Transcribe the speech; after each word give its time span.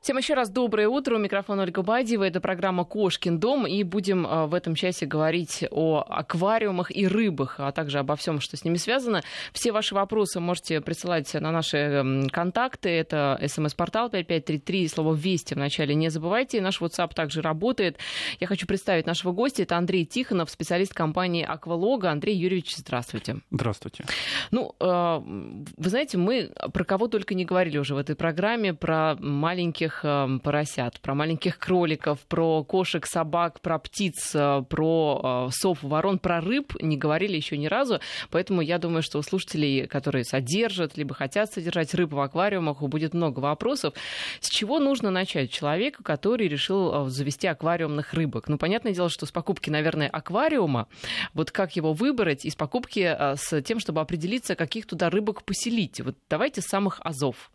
Всем 0.00 0.16
еще 0.16 0.34
раз 0.34 0.48
доброе 0.48 0.88
утро. 0.88 1.16
У 1.16 1.18
микрофона 1.18 1.62
Ольга 1.62 1.82
Бадьева. 1.82 2.22
Это 2.22 2.40
программа 2.40 2.84
«Кошкин 2.84 3.40
дом». 3.40 3.66
И 3.66 3.82
будем 3.82 4.26
а, 4.26 4.46
в 4.46 4.54
этом 4.54 4.76
часе 4.76 5.06
говорить 5.06 5.64
о 5.72 6.04
аквариумах 6.08 6.94
и 6.94 7.08
рыбах, 7.08 7.56
а 7.58 7.72
также 7.72 7.98
обо 7.98 8.14
всем, 8.14 8.40
что 8.40 8.56
с 8.56 8.64
ними 8.64 8.76
связано. 8.76 9.22
Все 9.52 9.72
ваши 9.72 9.96
вопросы 9.96 10.38
можете 10.38 10.80
присылать 10.80 11.34
на 11.34 11.50
наши 11.50 12.28
контакты. 12.30 12.90
Это 12.90 13.40
смс-портал 13.44 14.08
5533, 14.08 14.88
слово 14.88 15.14
«Вести» 15.14 15.54
вначале 15.54 15.96
не 15.96 16.10
забывайте. 16.10 16.60
Наш 16.60 16.80
WhatsApp 16.80 17.12
также 17.12 17.42
работает. 17.42 17.98
Я 18.38 18.46
хочу 18.46 18.68
представить 18.68 19.06
нашего 19.06 19.32
гостя. 19.32 19.64
Это 19.64 19.76
Андрей 19.76 20.06
Тихонов, 20.06 20.48
специалист 20.48 20.94
компании 20.94 21.44
«Аквалога». 21.44 22.12
Андрей 22.12 22.36
Юрьевич, 22.36 22.76
здравствуйте. 22.76 23.38
Здравствуйте. 23.50 24.04
Ну, 24.52 24.76
а, 24.78 25.18
вы 25.18 25.90
знаете, 25.90 26.18
мы 26.18 26.52
про 26.72 26.84
кого 26.84 27.08
только 27.08 27.34
не 27.34 27.44
говорили 27.44 27.78
уже 27.78 27.96
в 27.96 27.98
этой 27.98 28.14
программе, 28.14 28.74
про 28.74 29.16
маленьких 29.18 29.87
маленьких 29.88 30.04
эм, 30.04 30.40
поросят, 30.40 31.00
про 31.00 31.14
маленьких 31.14 31.58
кроликов, 31.58 32.18
про 32.28 32.64
кошек, 32.64 33.06
собак, 33.06 33.60
про 33.60 33.78
птиц, 33.78 34.34
э, 34.34 34.62
про 34.68 35.48
э, 35.48 35.52
сов, 35.52 35.82
ворон, 35.82 36.18
про 36.18 36.40
рыб 36.40 36.74
не 36.80 36.96
говорили 36.96 37.36
еще 37.36 37.56
ни 37.56 37.66
разу. 37.66 38.00
Поэтому 38.30 38.60
я 38.60 38.78
думаю, 38.78 39.02
что 39.02 39.18
у 39.18 39.22
слушателей, 39.22 39.86
которые 39.86 40.24
содержат, 40.24 40.96
либо 40.96 41.14
хотят 41.14 41.52
содержать 41.52 41.94
рыб 41.94 42.12
в 42.12 42.20
аквариумах, 42.20 42.82
будет 42.82 43.14
много 43.14 43.40
вопросов. 43.40 43.94
С 44.40 44.48
чего 44.48 44.78
нужно 44.78 45.10
начать 45.10 45.50
человеку, 45.50 46.02
который 46.02 46.48
решил 46.48 47.06
э, 47.06 47.10
завести 47.10 47.46
аквариумных 47.46 48.14
рыбок? 48.14 48.48
Ну, 48.48 48.58
понятное 48.58 48.92
дело, 48.92 49.08
что 49.08 49.26
с 49.26 49.32
покупки, 49.32 49.70
наверное, 49.70 50.08
аквариума, 50.08 50.88
вот 51.34 51.50
как 51.50 51.76
его 51.76 51.92
выбрать, 51.92 52.44
и 52.44 52.50
с 52.50 52.54
покупки 52.54 53.16
с 53.36 53.62
тем, 53.62 53.80
чтобы 53.80 54.00
определиться, 54.00 54.54
каких 54.54 54.86
туда 54.86 55.10
рыбок 55.10 55.44
поселить. 55.44 56.00
Вот 56.00 56.16
давайте 56.28 56.60
с 56.60 56.66
самых 56.66 57.00
азов. 57.02 57.50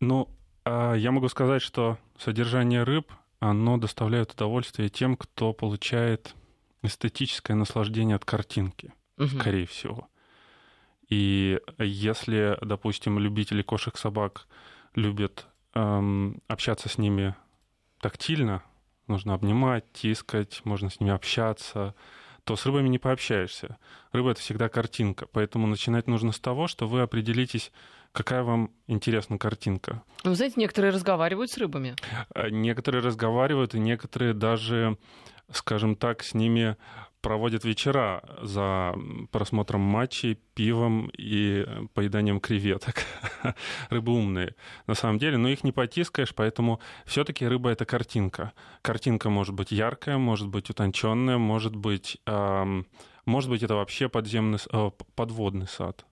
Ну, 0.00 0.28
я 0.96 1.10
могу 1.10 1.28
сказать, 1.28 1.62
что 1.62 1.98
содержание 2.18 2.82
рыб, 2.82 3.12
оно 3.40 3.76
доставляет 3.76 4.32
удовольствие 4.32 4.88
тем, 4.88 5.16
кто 5.16 5.52
получает 5.52 6.34
эстетическое 6.82 7.56
наслаждение 7.56 8.16
от 8.16 8.24
картинки, 8.24 8.92
угу. 9.16 9.28
скорее 9.28 9.66
всего. 9.66 10.08
И 11.08 11.60
если, 11.78 12.58
допустим, 12.60 13.18
любители 13.18 13.62
кошек-собак 13.62 14.46
любят 14.94 15.46
эм, 15.74 16.42
общаться 16.48 16.88
с 16.88 16.98
ними 16.98 17.34
тактильно, 18.00 18.62
нужно 19.06 19.34
обнимать, 19.34 19.90
тискать, 19.92 20.60
можно 20.64 20.90
с 20.90 21.00
ними 21.00 21.12
общаться, 21.12 21.94
то 22.48 22.56
с 22.56 22.64
рыбами 22.64 22.88
не 22.88 22.98
пообщаешься. 22.98 23.76
Рыба— 24.10 24.30
это 24.30 24.40
всегда 24.40 24.70
картинка, 24.70 25.26
поэтому 25.30 25.66
начинать 25.66 26.06
нужно 26.06 26.32
с 26.32 26.40
того, 26.40 26.66
что 26.66 26.88
вы 26.88 27.02
определитесь, 27.02 27.70
какая 28.12 28.42
вам 28.42 28.70
интересна 28.86 29.36
картинка. 29.36 30.02
Ну, 30.24 30.32
знаете, 30.32 30.54
некоторые 30.56 30.90
разговаривают 30.90 31.50
с 31.50 31.58
рыбами. 31.58 31.94
Э, 32.34 32.48
некоторые 32.48 33.02
разговаривают, 33.02 33.74
и 33.74 33.78
некоторые 33.78 34.32
даже, 34.32 34.96
скажем 35.52 35.94
так, 35.94 36.22
с 36.22 36.32
ними 36.32 36.78
проводят 37.20 37.64
вечера 37.64 38.22
за 38.42 38.94
просмотром 39.30 39.80
матчей, 39.80 40.38
пивом 40.54 41.10
и 41.16 41.66
поеданием 41.94 42.40
креветок. 42.40 43.04
Рыбы 43.90 44.12
умные, 44.12 44.54
на 44.86 44.94
самом 44.94 45.18
деле, 45.18 45.36
но 45.36 45.48
их 45.48 45.64
не 45.64 45.72
потискаешь, 45.72 46.34
поэтому 46.34 46.80
все-таки 47.04 47.46
рыба 47.46 47.70
это 47.70 47.84
картинка. 47.84 48.52
Картинка 48.82 49.30
может 49.30 49.54
быть 49.54 49.72
яркая, 49.72 50.18
может 50.18 50.48
быть 50.48 50.70
утонченная, 50.70 51.38
может 51.38 51.74
быть, 51.74 52.18
эм, 52.26 52.86
может 53.26 53.50
быть 53.50 53.62
это 53.62 53.74
вообще 53.74 54.08
подземный, 54.08 54.58
э, 54.72 54.90
подводный 55.14 55.66
сад. 55.66 56.06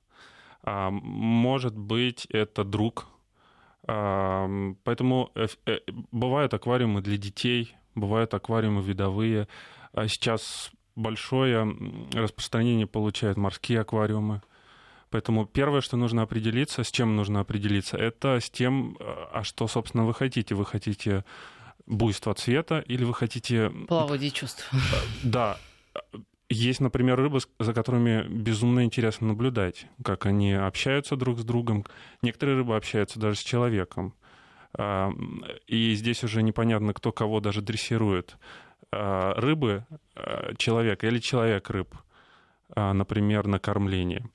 А, 0.63 0.91
может 0.91 1.77
быть, 1.77 2.27
это 2.27 2.65
друг. 2.65 3.07
А, 3.89 4.48
поэтому 4.85 5.31
э, 5.35 5.47
э, 5.67 5.79
бывают 6.11 6.53
аквариумы 6.55 7.01
для 7.03 7.17
детей, 7.17 7.77
бывают 7.95 8.35
аквариумы 8.35 8.83
видовые. 8.83 9.48
А 9.93 10.09
сейчас 10.09 10.70
большое 10.97 11.77
распространение 12.12 12.86
получают 12.86 13.39
морские 13.39 13.80
аквариумы. 13.80 14.42
Поэтому 15.11 15.46
первое, 15.46 15.80
что 15.80 15.96
нужно 15.96 16.23
определиться, 16.23 16.83
с 16.83 16.90
чем 16.90 17.14
нужно 17.14 17.40
определиться, 17.40 17.96
это 17.96 18.40
с 18.40 18.51
тем, 18.51 18.98
а 19.01 19.42
что, 19.45 19.68
собственно, 19.68 20.05
вы 20.05 20.14
хотите. 20.14 20.55
Вы 20.55 20.67
хотите 20.67 21.24
буйство 21.86 22.35
цвета 22.35 22.80
или 22.80 23.05
вы 23.05 23.14
хотите... 23.14 23.70
Половодье 23.89 24.30
чувств. 24.30 24.68
Да. 25.23 25.58
Есть, 26.48 26.80
например, 26.80 27.18
рыбы, 27.18 27.40
за 27.58 27.73
которыми 27.73 28.27
безумно 28.29 28.85
интересно 28.85 29.29
наблюдать, 29.29 29.86
как 30.05 30.27
они 30.27 30.52
общаются 30.52 31.17
друг 31.17 31.39
с 31.39 31.45
другом. 31.45 31.85
Некоторые 32.23 32.58
рыбы 32.58 32.77
общаются 32.77 33.18
даже 33.18 33.39
с 33.39 33.42
человеком. 33.42 34.14
А, 34.74 35.11
и 35.67 35.95
здесь 35.95 36.23
уже 36.23 36.42
непонятно, 36.42 36.92
кто 36.92 37.11
кого 37.11 37.40
даже 37.40 37.62
дрессирует. 37.62 38.36
А, 38.92 39.35
рыбы 39.35 39.85
а, 40.14 40.55
человек 40.57 41.05
или 41.05 41.19
человек 41.19 41.70
рыб, 41.70 41.95
например, 42.74 43.47
на 43.47 43.61
кормлении. 43.61 44.29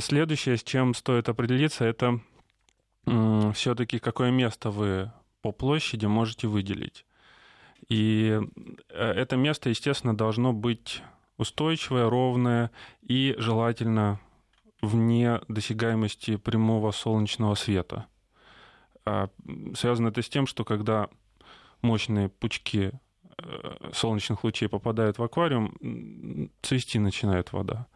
Следующее, 0.00 0.56
с 0.56 0.64
чем 0.64 0.94
стоит 0.94 1.28
определиться, 1.28 1.84
это 1.84 2.20
все-таки 3.54 4.00
какое 4.00 4.30
место 4.32 4.70
вы 4.70 5.12
по 5.42 5.52
площади 5.52 6.06
можете 6.06 6.48
выделить. 6.48 7.04
И 7.88 8.40
э, 8.88 9.12
это 9.12 9.36
место, 9.36 9.68
естественно, 9.68 10.16
должно 10.16 10.52
быть 10.52 11.02
устойчивое, 11.38 12.08
ровное 12.08 12.70
и 13.02 13.34
желательно 13.38 14.20
вне 14.82 15.40
досягаемости 15.48 16.36
прямого 16.36 16.90
солнечного 16.90 17.54
света. 17.54 18.06
Связано 19.74 20.08
это 20.08 20.22
с 20.22 20.28
тем, 20.28 20.46
что 20.46 20.64
когда 20.64 21.08
мощные 21.82 22.28
пучки 22.28 22.92
э, 22.92 22.98
солнечных 23.92 24.44
лучей 24.44 24.68
попадают 24.68 25.18
в 25.18 25.22
аквариум, 25.22 26.50
цвести 26.62 26.98
начинает 26.98 27.52
вода. 27.52 27.86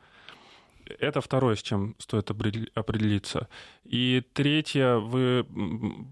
Это 0.99 1.21
второе, 1.21 1.55
с 1.55 1.63
чем 1.63 1.95
стоит 1.99 2.31
определиться. 2.31 3.49
И 3.85 4.23
третье, 4.33 4.97
вы 4.97 5.47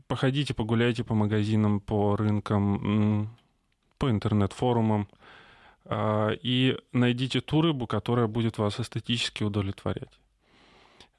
походите, 0.07 0.55
погуляйте 0.55 1.05
по 1.05 1.15
магазинам, 1.15 1.81
по 1.81 2.17
рынкам, 2.17 3.37
по 3.99 4.11
интернет-форумам 4.11 5.09
а, 5.85 6.31
и 6.31 6.79
найдите 6.93 7.41
ту 7.41 7.61
рыбу, 7.61 7.87
которая 7.87 8.27
будет 8.27 8.59
вас 8.59 8.81
эстетически 8.81 9.45
удовлетворять. 9.45 10.19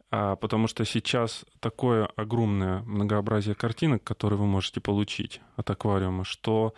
А, 0.09 0.35
потому 0.35 0.67
что 0.67 0.85
сейчас 0.85 1.45
такое 1.59 2.05
огромное 2.15 2.81
многообразие 2.81 3.55
картинок, 3.55 4.03
которые 4.03 4.39
вы 4.39 4.47
можете 4.47 4.81
получить 4.81 5.41
от 5.55 5.69
аквариума, 5.69 6.23
что 6.23 6.73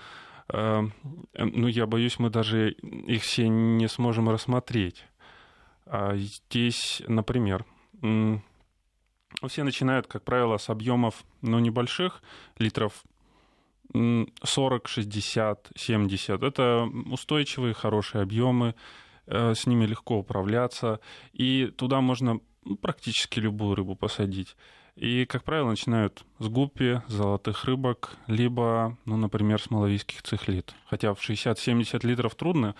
ну, 0.47 1.67
я 1.67 1.85
боюсь, 1.87 2.19
мы 2.19 2.29
даже 2.29 2.71
их 2.71 3.23
все 3.23 3.47
не 3.47 3.87
сможем 3.87 4.29
рассмотреть. 4.29 5.05
Здесь, 6.13 7.01
например, 7.07 7.65
все 9.47 9.63
начинают, 9.63 10.07
как 10.07 10.23
правило, 10.23 10.57
с 10.57 10.69
объемов, 10.69 11.23
ну, 11.41 11.59
небольших, 11.59 12.21
литров 12.57 13.03
40, 13.93 14.87
60, 14.87 15.71
70. 15.75 16.43
Это 16.43 16.89
устойчивые, 17.11 17.73
хорошие 17.73 18.21
объемы, 18.21 18.75
э, 19.27 19.53
с 19.53 19.67
ними 19.67 19.85
легко 19.85 20.17
управляться, 20.17 20.99
и 21.33 21.67
туда 21.67 22.01
можно 22.01 22.39
практически 22.81 23.39
любую 23.39 23.75
рыбу 23.75 23.95
посадить. 23.95 24.55
И, 24.95 25.25
как 25.25 25.43
правило, 25.43 25.69
начинают 25.69 26.23
с 26.39 26.47
гуппи, 26.47 27.01
золотых 27.07 27.65
рыбок, 27.65 28.15
либо, 28.27 28.97
ну, 29.05 29.17
например, 29.17 29.61
с 29.61 29.69
малавийских 29.69 30.21
цихлит. 30.23 30.73
Хотя 30.85 31.13
в 31.13 31.19
60-70 31.19 32.05
литров 32.07 32.35
трудно 32.35 32.75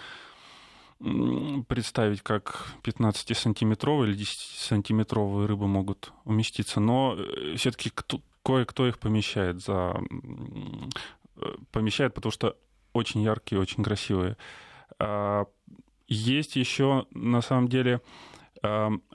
представить, 1.68 2.22
как 2.22 2.68
15-сантиметровые 2.84 4.12
или 4.12 4.18
10-сантиметровые 4.18 5.46
рыбы 5.46 5.68
могут 5.68 6.14
уместиться. 6.24 6.80
Но 6.80 7.16
э, 7.18 7.56
все-таки 7.58 7.92
кое-кто 8.44 8.88
их 8.88 8.98
помещает 9.00 9.62
за 9.62 9.94
помещает, 11.72 12.14
потому 12.14 12.32
что 12.32 12.56
очень 12.94 13.22
яркие, 13.22 13.62
очень 13.62 13.84
красивые. 13.84 14.38
А, 15.00 15.46
есть 16.08 16.56
еще, 16.56 17.06
на 17.12 17.42
самом 17.42 17.68
деле, 17.68 18.02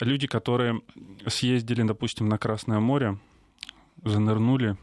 люди, 0.01 0.27
которые 0.27 0.81
съездили, 1.27 1.83
допустим, 1.83 2.29
на 2.29 2.39
Красное 2.39 2.81
море, 2.81 3.19
занырнули, 4.05 4.77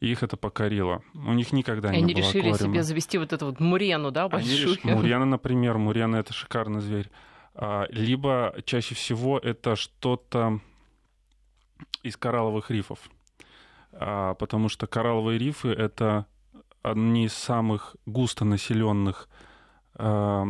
и 0.00 0.10
их 0.10 0.22
это 0.22 0.36
покорило. 0.36 1.02
У 1.14 1.32
них 1.32 1.52
никогда 1.52 1.90
не 1.90 1.98
Они 1.98 2.14
было 2.14 2.22
решили 2.22 2.48
аквариума. 2.48 2.72
себе 2.74 2.82
завести 2.82 3.18
вот 3.18 3.32
эту 3.32 3.46
вот 3.46 3.60
мурену, 3.60 4.10
да, 4.10 4.28
большую? 4.28 4.78
Они 4.82 4.94
мурена, 4.94 5.26
например, 5.26 5.78
мурена— 5.78 6.16
это 6.20 6.32
шикарный 6.32 6.80
зверь. 6.80 7.10
А, 7.54 7.86
либо 7.90 8.54
чаще 8.64 8.94
всего 8.94 9.38
это 9.38 9.76
что-то 9.76 10.60
из 12.02 12.16
коралловых 12.16 12.70
рифов. 12.70 12.98
Потому 13.92 14.68
что 14.68 14.86
коралловые 14.86 15.38
рифы— 15.38 15.68
это 15.68 16.26
одни 16.82 17.24
из 17.26 17.34
самых 17.34 17.96
густонаселенных 18.06 19.28
э, 19.96 20.44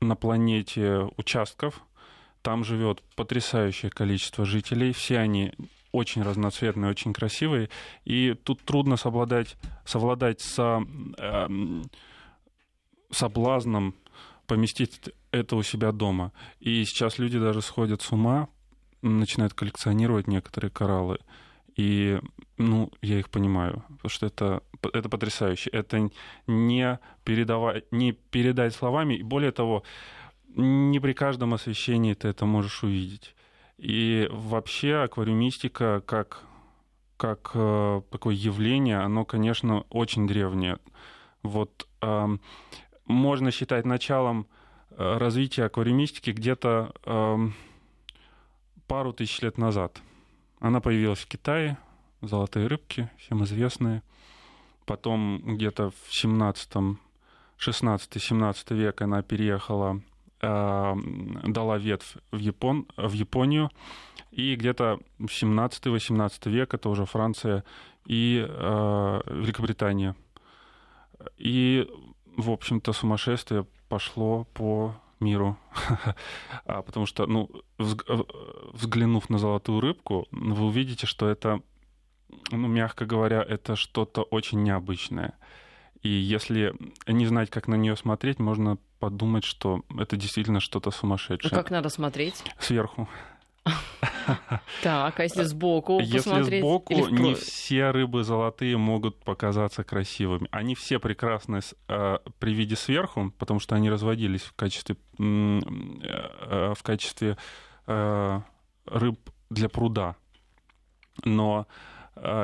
на 0.00 0.16
планете 0.16 1.08
участков. 1.16 1.80
Там 2.44 2.62
живет 2.62 3.02
потрясающее 3.16 3.90
количество 3.90 4.44
жителей. 4.44 4.92
Все 4.92 5.18
они 5.18 5.54
очень 5.92 6.22
разноцветные, 6.22 6.90
очень 6.90 7.14
красивые. 7.14 7.70
И 8.04 8.34
тут 8.34 8.62
трудно 8.64 8.98
совладать, 8.98 9.56
совладать 9.86 10.42
с 10.42 10.58
э, 10.58 11.48
соблазном 13.10 13.94
поместить 14.46 15.00
это 15.30 15.56
у 15.56 15.62
себя 15.62 15.90
дома. 15.90 16.32
И 16.60 16.84
сейчас 16.84 17.18
люди 17.18 17.38
даже 17.38 17.62
сходят 17.62 18.02
с 18.02 18.12
ума, 18.12 18.48
начинают 19.00 19.54
коллекционировать 19.54 20.26
некоторые 20.28 20.70
кораллы. 20.70 21.20
И, 21.76 22.20
ну, 22.58 22.92
я 23.00 23.20
их 23.20 23.30
понимаю, 23.30 23.84
потому 23.88 24.10
что 24.10 24.26
это, 24.26 24.62
это 24.92 25.08
потрясающе. 25.08 25.70
Это 25.70 26.10
не, 26.46 26.98
передавать, 27.24 27.90
не 27.90 28.12
передать 28.12 28.74
словами, 28.74 29.14
и 29.14 29.22
более 29.22 29.50
того, 29.50 29.82
не 30.54 31.00
при 31.00 31.12
каждом 31.12 31.54
освещении 31.54 32.14
ты 32.14 32.28
это 32.28 32.46
можешь 32.46 32.82
увидеть. 32.82 33.34
И 33.76 34.28
вообще 34.30 34.96
аквариумистика 34.96 36.02
как, 36.06 36.42
как 37.16 37.50
э, 37.54 38.02
такое 38.10 38.34
явление, 38.34 38.98
оно, 38.98 39.24
конечно, 39.24 39.80
очень 39.90 40.26
древнее. 40.26 40.78
Вот 41.42 41.88
э, 42.00 42.38
можно 43.04 43.50
считать 43.50 43.84
началом 43.84 44.46
э, 44.90 45.18
развития 45.18 45.64
аквариумистики 45.64 46.30
где-то 46.30 46.94
э, 47.04 47.36
пару 48.86 49.12
тысяч 49.12 49.40
лет 49.42 49.58
назад. 49.58 50.00
Она 50.60 50.80
появилась 50.80 51.18
в 51.18 51.26
Китае, 51.26 51.76
золотые 52.22 52.68
рыбки, 52.68 53.10
всем 53.18 53.42
известные. 53.44 54.02
Потом 54.86 55.56
где-то 55.56 55.90
в 55.90 56.14
17 56.14 56.98
16-17 57.58 58.74
век 58.74 59.02
она 59.02 59.22
переехала 59.22 60.00
дала 60.44 61.78
ветвь 61.78 62.16
в, 62.30 62.38
Япон, 62.38 62.86
в 62.96 63.12
Японию, 63.12 63.70
и 64.30 64.56
где-то 64.56 64.98
17-18 65.20 66.50
век 66.50 66.74
это 66.74 66.88
уже 66.88 67.06
Франция 67.06 67.64
и 68.06 68.44
э, 68.46 69.20
Великобритания. 69.26 70.16
И, 71.36 71.88
в 72.36 72.50
общем-то, 72.50 72.92
сумасшествие 72.92 73.66
пошло 73.88 74.44
по 74.54 74.94
миру. 75.20 75.56
а, 76.66 76.82
потому 76.82 77.06
что, 77.06 77.26
ну, 77.26 77.50
взглянув 77.78 79.30
на 79.30 79.38
золотую 79.38 79.80
рыбку, 79.80 80.26
вы 80.30 80.66
увидите, 80.66 81.06
что 81.06 81.28
это, 81.28 81.60
ну, 82.50 82.68
мягко 82.68 83.06
говоря, 83.06 83.42
это 83.42 83.76
что-то 83.76 84.22
очень 84.22 84.62
необычное. 84.62 85.34
И 86.04 86.10
если 86.10 86.74
не 87.06 87.26
знать, 87.26 87.48
как 87.48 87.66
на 87.66 87.76
нее 87.76 87.96
смотреть, 87.96 88.38
можно 88.38 88.76
подумать, 89.00 89.42
что 89.44 89.82
это 89.98 90.16
действительно 90.16 90.60
что-то 90.60 90.90
сумасшедшее. 90.90 91.50
А 91.50 91.54
как 91.54 91.70
надо 91.70 91.88
смотреть? 91.88 92.44
Сверху. 92.58 93.08
Так, 94.82 95.18
а 95.18 95.22
если 95.22 95.42
сбоку 95.44 95.98
Если 96.00 96.58
сбоку, 96.58 96.94
не 97.08 97.34
все 97.34 97.90
рыбы 97.90 98.22
золотые 98.22 98.76
могут 98.76 99.18
показаться 99.24 99.82
красивыми. 99.82 100.46
Они 100.50 100.74
все 100.74 100.98
прекрасны 100.98 101.60
э, 101.88 102.18
при 102.38 102.52
виде 102.52 102.76
сверху, 102.76 103.32
потому 103.38 103.60
что 103.60 103.74
они 103.74 103.88
разводились 103.88 104.42
в 104.42 104.52
качестве, 104.54 104.96
э, 105.18 106.74
в 106.76 106.82
качестве 106.82 107.38
э, 107.86 108.40
рыб 108.84 109.18
для 109.48 109.70
пруда. 109.70 110.16
Но 111.24 111.66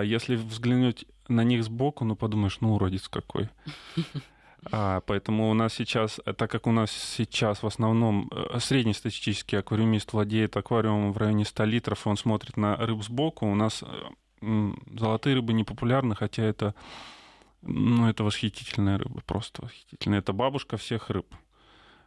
если 0.03 0.35
взглянуть 0.35 1.07
на 1.31 1.45
них 1.45 1.65
сбоку, 1.65 2.05
ну 2.05 2.17
подумаешь, 2.17 2.59
ну 2.61 2.75
уродец 2.75 3.09
какой. 3.09 3.49
А, 4.73 5.01
поэтому 5.07 5.51
у 5.51 5.55
нас 5.55 5.73
сейчас, 5.73 6.21
так 6.37 6.51
как 6.51 6.67
у 6.67 6.73
нас 6.73 6.91
сейчас 6.91 7.63
в 7.63 7.67
основном 7.67 8.31
э, 8.31 8.59
среднестатистический 8.61 9.57
аквариумист 9.57 10.13
владеет 10.13 10.55
аквариумом 10.55 11.13
в 11.13 11.17
районе 11.17 11.47
100 11.47 11.65
литров, 11.65 12.05
и 12.05 12.09
он 12.11 12.19
смотрит 12.19 12.59
на 12.59 12.77
рыб 12.77 13.03
сбоку, 13.03 13.47
у 13.47 13.55
нас 13.55 13.83
э, 13.83 14.73
золотые 14.99 15.37
рыбы 15.37 15.55
не 15.55 15.65
популярны, 15.65 16.15
хотя 16.15 16.43
это, 16.43 16.75
ну, 17.63 18.09
это 18.09 18.23
восхитительная 18.23 18.99
рыба, 18.99 19.23
просто 19.25 19.63
восхитительная. 19.63 20.19
Это 20.19 20.35
бабушка 20.35 20.77
всех 20.77 21.09
рыб. 21.09 21.35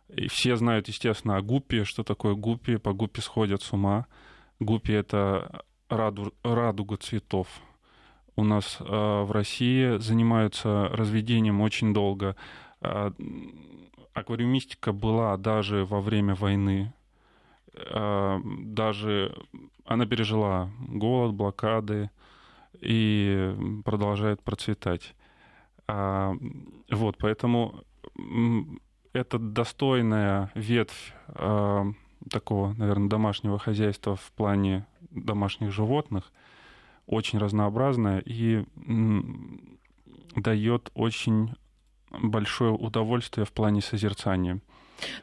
И 0.09 0.27
все 0.27 0.55
знают, 0.55 0.87
естественно, 0.87 1.37
о 1.37 1.41
гуппе, 1.41 1.85
что 1.85 2.03
такое 2.03 2.35
гуппи, 2.35 2.77
по 2.77 2.93
гуппе 2.93 3.21
сходят 3.21 3.63
с 3.63 3.73
ума. 3.73 4.05
Гуппи— 4.59 4.91
это 4.93 5.65
раду, 5.89 6.33
радуга 6.43 6.97
цветов 6.97 7.47
у 8.35 8.44
нас 8.44 8.77
э, 8.80 8.83
в 8.83 9.31
России 9.31 9.97
занимаются 9.97 10.89
разведением 10.91 11.62
очень 11.62 11.94
долго. 11.94 12.35
Э, 12.81 13.12
аквариумистика 14.13 14.91
была 14.91 15.38
даже 15.38 15.85
во 15.85 16.01
время 16.01 16.33
войны. 16.35 16.94
Э, 17.74 18.39
даже 18.44 19.35
она 19.85 20.06
пережила 20.06 20.71
голод, 20.88 21.33
блокады 21.33 22.09
и 22.80 23.56
продолжает 23.85 24.41
процветать. 24.41 25.15
Вот, 25.86 27.18
поэтому 27.19 27.83
это 29.12 29.38
достойная 29.38 30.50
ветвь 30.56 31.13
такого, 32.29 32.74
наверное, 32.74 33.09
домашнего 33.09 33.59
хозяйства 33.59 34.15
в 34.15 34.31
плане 34.31 34.88
домашних 35.12 35.71
животных– 35.71 36.31
очень 37.05 37.39
разнообразная 37.39 38.19
и 38.19 38.63
дает 40.35 40.91
очень 40.94 41.53
большое 42.11 42.71
удовольствие 42.71 43.45
в 43.45 43.51
плане 43.51 43.81
созерцания. 43.81 44.59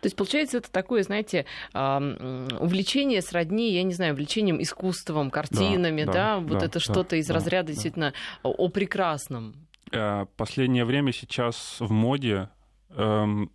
То 0.00 0.06
есть, 0.06 0.16
получается, 0.16 0.58
это 0.58 0.70
такое, 0.70 1.02
знаете, 1.02 1.46
увлечение 1.72 3.22
сродни, 3.22 3.72
я 3.72 3.82
не 3.82 3.94
знаю, 3.94 4.12
увлечением 4.12 4.60
искусством, 4.60 5.30
картинами, 5.30 6.04
да? 6.04 6.12
да? 6.12 6.38
Вот 6.38 6.58
да, 6.58 6.66
это 6.66 6.74
да, 6.74 6.80
что-то 6.80 7.16
из 7.16 7.26
да, 7.28 7.34
разряда 7.34 7.68
да. 7.68 7.72
действительно 7.72 8.12
о 8.42 8.68
прекрасном. 8.68 9.54
Э, 9.92 10.26
последнее 10.36 10.84
время 10.84 11.12
сейчас 11.12 11.76
в 11.80 11.90
моде 11.90 12.50
эм, 12.90 13.50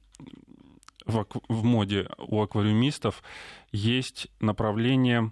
в, 1.06 1.25
в 1.48 1.63
моде 1.63 2.07
у 2.18 2.42
аквариумистов 2.42 3.24
есть 3.72 4.27
направление 4.39 5.31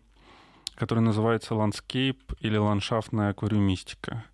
который 0.76 1.00
называется 1.00 1.56
landscape 1.56 2.34
или 2.40 2.58
ландшафтная 2.58 3.30
аквариумистика. 3.30 4.26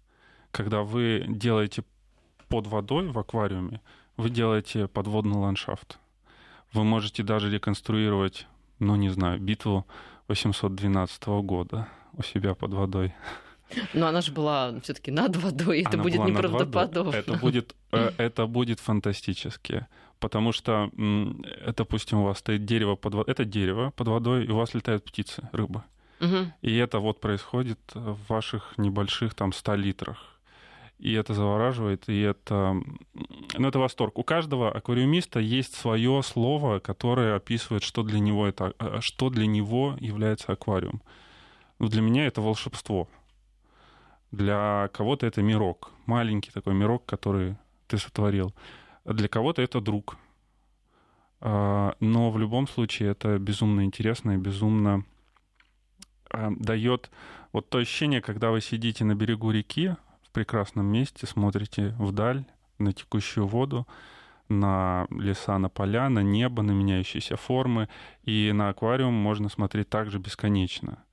Когда 0.52 0.82
вы 0.82 1.26
делаете 1.28 1.84
под 2.48 2.68
водой 2.68 3.10
в 3.10 3.20
аквариуме, 3.20 3.82
вы 4.18 4.30
делаете 4.30 4.88
подводный 4.88 5.38
ландшафт. 5.38 6.00
Вы 6.74 6.84
можете 6.84 7.24
даже 7.24 7.50
реконструировать, 7.50 8.48
ну 8.80 8.96
не 8.96 9.10
знаю, 9.10 9.40
битву 9.40 9.86
812 10.28 11.28
года 11.44 11.88
у 12.14 12.24
себя 12.24 12.56
под 12.56 12.74
водой. 12.74 13.14
Но 13.94 14.08
она 14.08 14.22
же 14.22 14.32
была 14.32 14.80
все-таки 14.82 15.12
над 15.12 15.36
водой, 15.36 15.82
это 15.82 15.94
она 15.94 16.04
будет 16.04 16.26
неправдоподобно. 16.26 17.16
Это 17.16 17.34
будет, 17.34 17.76
э, 17.92 18.12
это 18.18 18.48
будет 18.48 18.80
фантастически. 18.80 19.86
Потому 20.20 20.52
что, 20.52 20.90
допустим, 21.78 22.20
у 22.20 22.24
вас 22.26 22.40
стоит 22.40 22.66
дерево 22.66 22.96
под 22.96 23.14
водой, 23.14 23.32
это 23.32 23.46
дерево 23.46 23.94
под 23.96 24.08
водой, 24.08 24.46
и 24.46 24.50
у 24.50 24.56
вас 24.58 24.74
летают 24.74 25.06
птицы, 25.06 25.48
рыбы. 25.54 25.84
Угу. 26.20 26.54
И 26.62 26.76
это 26.76 27.00
вот 27.00 27.22
происходит 27.22 27.80
в 27.94 28.18
ваших 28.28 28.78
небольших 28.78 29.34
там 29.34 29.54
100 29.54 29.76
литрах. 29.76 30.40
И 31.00 31.14
это 31.14 31.34
завораживает, 31.34 32.10
и 32.10 32.20
это, 32.20 32.76
ну, 33.58 33.68
это 33.68 33.80
восторг. 33.80 34.18
У 34.18 34.24
каждого 34.24 34.70
аквариумиста 34.70 35.40
есть 35.40 35.76
свое 35.76 36.22
слово, 36.24 36.80
которое 36.80 37.38
описывает, 37.38 37.84
что 37.84 38.04
для 38.04 38.20
него, 38.20 38.46
это, 38.46 38.74
а, 38.80 39.00
что 39.00 39.30
для 39.30 39.48
него 39.48 39.96
является 40.02 40.52
аквариум. 40.52 41.02
Ну, 41.80 41.88
для 41.88 42.02
меня 42.02 42.28
это 42.28 42.42
волшебство. 42.42 43.08
Для 44.32 44.90
кого-то 44.92 45.26
это 45.26 45.42
мирок, 45.42 45.94
маленький 46.06 46.52
такой 46.52 46.74
мирок, 46.74 47.06
который 47.06 47.56
ты 47.88 47.98
сотворил. 47.98 48.54
Для 49.06 49.30
кого-то 49.30 49.62
это 49.62 49.80
друг. 49.80 50.18
А, 51.40 51.96
но 52.02 52.30
в 52.30 52.38
любом 52.38 52.68
случае 52.68 53.12
это 53.12 53.40
безумно 53.40 53.86
интересно 53.86 54.32
и 54.32 54.38
безумно 54.38 54.96
а, 54.96 55.04
дает 56.32 57.10
вот 57.52 57.70
то 57.70 57.80
ощущение, 57.80 58.22
когда 58.22 58.52
вы 58.52 58.62
сидите 58.62 59.04
на 59.04 59.16
берегу 59.16 59.52
реки 59.52 59.96
в 60.24 60.32
прекрасном 60.32 60.86
месте, 60.86 61.26
смотрите 61.26 61.96
вдаль 61.98 62.46
на 62.78 62.94
текущую 62.94 63.48
воду, 63.48 63.88
на 64.48 65.08
леса, 65.12 65.58
на 65.58 65.70
поля, 65.70 66.10
на 66.10 66.24
небо, 66.24 66.64
на 66.64 66.72
меняющиеся 66.72 67.36
формы, 67.36 67.88
и 68.24 68.52
на 68.54 68.70
аквариум 68.70 69.14
можно 69.14 69.50
смотреть 69.50 69.90
также 69.90 70.20
бесконечно. 70.20 71.04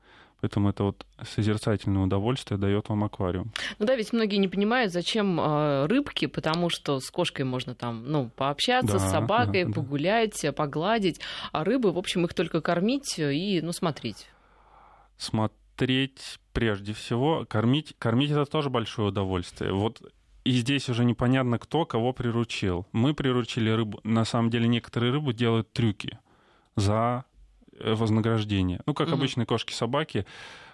Поэтому 0.40 0.68
это 0.68 0.84
вот 0.84 1.06
созерцательное 1.22 2.02
удовольствие 2.02 2.58
дает 2.58 2.88
вам 2.90 3.04
аквариум. 3.04 3.52
Ну 3.78 3.86
да, 3.86 3.96
ведь 3.96 4.12
многие 4.12 4.36
не 4.36 4.48
понимают, 4.48 4.92
зачем 4.92 5.40
э, 5.40 5.86
рыбки, 5.86 6.26
потому 6.26 6.68
что 6.68 7.00
с 7.00 7.10
кошкой 7.10 7.46
можно 7.46 7.74
там, 7.74 8.04
ну, 8.06 8.30
пообщаться, 8.36 8.94
да, 8.94 8.98
с 8.98 9.10
собакой, 9.10 9.64
да, 9.64 9.72
погулять, 9.72 10.38
да. 10.42 10.52
погладить, 10.52 11.20
а 11.52 11.64
рыбы, 11.64 11.90
в 11.90 11.98
общем, 11.98 12.26
их 12.26 12.34
только 12.34 12.60
кормить 12.60 13.18
и, 13.18 13.60
ну, 13.62 13.72
смотреть 13.72 14.28
смотреть 15.18 16.40
прежде 16.52 16.92
всего, 16.92 17.44
кормить, 17.48 17.94
кормить 17.98 18.30
это 18.30 18.46
тоже 18.46 18.70
большое 18.70 19.08
удовольствие. 19.08 19.72
Вот 19.72 20.02
и 20.44 20.52
здесь 20.52 20.88
уже 20.88 21.04
непонятно, 21.04 21.58
кто 21.58 21.84
кого 21.84 22.12
приручил. 22.12 22.86
Мы 22.92 23.14
приручили 23.14 23.68
рыбу. 23.70 24.00
На 24.04 24.24
самом 24.24 24.48
деле 24.48 24.68
некоторые 24.68 25.12
рыбы 25.12 25.34
делают 25.34 25.72
трюки 25.72 26.18
за 26.76 27.24
э, 27.72 27.94
вознаграждение. 27.94 28.80
Ну, 28.86 28.94
как 28.94 29.08
угу. 29.08 29.16
обычные 29.16 29.46
кошки-собаки, 29.46 30.24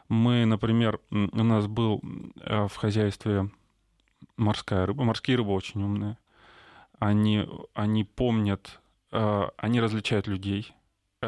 Мы, 0.08 0.44
например, 0.44 1.00
у 1.10 1.42
нас 1.42 1.66
был 1.66 2.02
в 2.02 2.74
хозяйстве 2.74 3.50
морская 4.36 4.84
рыба. 4.84 5.04
Морские 5.04 5.38
рыбы 5.38 5.52
очень 5.52 5.82
умные. 5.82 6.18
Они, 6.98 7.48
они 7.72 8.04
помнят, 8.04 8.80
они 9.10 9.80
различают 9.80 10.26
людей 10.26 10.74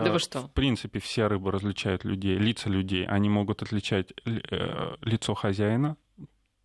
да 0.02 0.12
вы 0.12 0.18
что? 0.18 0.40
В 0.40 0.50
принципе, 0.52 0.98
все 0.98 1.26
рыбы 1.26 1.50
различают 1.50 2.04
людей, 2.04 2.36
лица 2.36 2.68
людей. 2.68 3.06
Они 3.06 3.28
могут 3.28 3.62
отличать 3.62 4.12
э, 4.24 4.96
лицо 5.02 5.34
хозяина, 5.34 5.96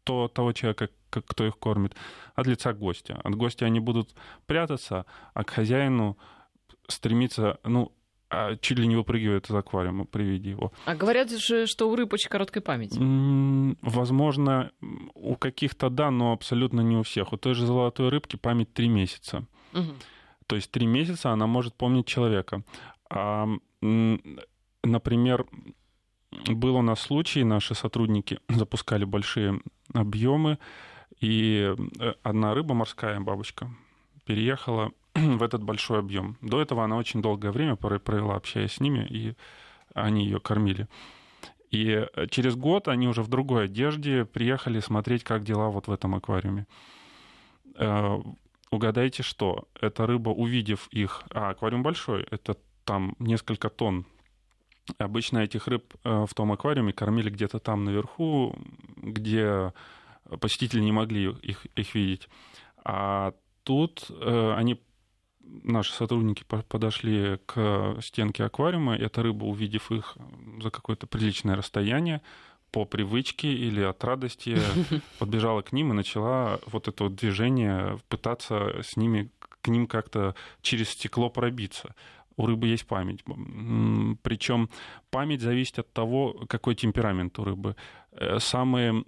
то, 0.03 0.27
того 0.27 0.53
человека, 0.53 0.89
кто 1.09 1.45
их 1.45 1.57
кормит, 1.57 1.95
от 2.35 2.47
лица 2.47 2.73
гостя. 2.73 3.19
От 3.23 3.35
гостя 3.35 3.65
они 3.65 3.79
будут 3.79 4.15
прятаться, 4.45 5.05
а 5.33 5.43
к 5.43 5.51
хозяину 5.51 6.17
стремиться, 6.87 7.59
ну, 7.63 7.91
а 8.31 8.55
чуть 8.57 8.77
ли 8.77 8.87
не 8.87 8.95
выпрыгивает 8.95 9.49
из 9.49 9.55
аквариума 9.55 10.05
при 10.05 10.23
виде 10.23 10.51
его. 10.51 10.71
А 10.85 10.95
говорят 10.95 11.31
же, 11.31 11.65
что 11.65 11.89
у 11.89 11.95
рыб 11.95 12.13
очень 12.13 12.29
короткая 12.29 12.61
память. 12.61 12.95
Возможно, 13.81 14.71
у 15.15 15.35
каких-то 15.35 15.89
да, 15.89 16.11
но 16.11 16.31
абсолютно 16.31 16.81
не 16.81 16.95
у 16.95 17.03
всех. 17.03 17.33
У 17.33 17.37
той 17.37 17.55
же 17.55 17.65
золотой 17.65 18.09
рыбки 18.09 18.35
память 18.35 18.71
три 18.73 18.87
месяца. 18.87 19.45
Угу. 19.73 19.93
То 20.45 20.55
есть 20.55 20.71
три 20.71 20.85
месяца 20.85 21.31
она 21.31 21.47
может 21.47 21.73
помнить 21.73 22.05
человека. 22.05 22.63
А, 23.09 23.47
например, 24.83 25.45
был 26.31 26.75
у 26.75 26.81
нас 26.81 26.99
случай, 26.99 27.43
наши 27.43 27.75
сотрудники 27.75 28.39
запускали 28.49 29.05
большие 29.05 29.61
объемы, 29.93 30.59
и 31.19 31.75
э, 31.99 32.13
одна 32.23 32.53
рыба 32.53 32.73
морская, 32.73 33.19
бабочка, 33.19 33.69
переехала 34.25 34.91
в 35.15 35.43
этот 35.43 35.63
большой 35.63 35.99
объем. 35.99 36.37
До 36.41 36.61
этого 36.61 36.83
она 36.83 36.97
очень 36.97 37.21
долгое 37.21 37.51
время 37.51 37.75
провела, 37.75 38.35
общаясь 38.35 38.73
с 38.73 38.79
ними, 38.79 39.05
и 39.09 39.35
они 39.93 40.25
ее 40.25 40.39
кормили. 40.39 40.87
И 41.71 42.07
э, 42.13 42.27
через 42.29 42.55
год 42.55 42.87
они 42.87 43.07
уже 43.07 43.21
в 43.23 43.27
другой 43.27 43.65
одежде 43.65 44.25
приехали 44.25 44.79
смотреть, 44.79 45.23
как 45.23 45.43
дела 45.43 45.69
вот 45.69 45.87
в 45.87 45.91
этом 45.91 46.15
аквариуме. 46.15 46.67
Э, 47.75 48.19
угадайте, 48.71 49.23
что? 49.23 49.67
Эта 49.79 50.05
рыба, 50.05 50.29
увидев 50.29 50.87
их... 50.91 51.23
А, 51.31 51.49
аквариум 51.49 51.83
большой, 51.83 52.23
это 52.31 52.55
там 52.89 53.13
несколько 53.19 53.69
тонн. 53.69 54.07
Обычно 54.97 55.39
этих 55.39 55.67
рыб 55.67 55.93
э, 56.03 56.25
в 56.27 56.33
том 56.33 56.51
аквариуме 56.51 56.91
кормили 56.91 57.29
где-то 57.29 57.59
там 57.59 57.85
наверху, 57.85 58.55
где 58.97 59.73
посетители 60.41 60.81
не 60.81 60.91
могли 60.91 61.29
их, 61.43 61.67
их 61.75 61.93
видеть. 61.93 62.27
А 62.83 63.35
тут 63.61 64.07
э, 64.09 64.53
они, 64.57 64.81
наши 65.39 65.93
сотрудники 65.93 66.43
подошли 66.43 67.37
к 67.45 67.97
стенке 68.01 68.43
аквариума, 68.43 68.95
и 68.95 69.03
эта 69.03 69.21
рыба, 69.21 69.45
увидев 69.45 69.91
их 69.91 70.17
за 70.59 70.71
какое-то 70.71 71.05
приличное 71.05 71.55
расстояние, 71.55 72.23
по 72.71 72.85
привычке 72.85 73.53
или 73.53 73.81
от 73.83 74.03
радости 74.03 74.57
подбежала 75.19 75.61
к 75.61 75.73
ним 75.73 75.91
и 75.91 75.95
начала 75.95 76.59
вот 76.65 76.87
это 76.87 77.03
вот 77.03 77.15
движение 77.15 77.99
пытаться 78.09 78.81
с 78.81 78.97
ними 78.97 79.29
к 79.61 79.67
ним 79.67 79.85
как-то 79.87 80.35
через 80.61 80.89
стекло 80.89 81.29
пробиться 81.29 81.93
у 82.39 82.45
рыбы 82.45 82.67
есть 82.67 82.87
память. 82.87 83.23
Причем 84.23 84.69
память 85.11 85.41
зависит 85.41 85.79
от 85.79 85.91
того, 85.91 86.45
какой 86.47 86.73
темперамент 86.73 87.37
у 87.37 87.43
рыбы. 87.43 87.75
Э, 88.11 88.39
самые 88.39 89.03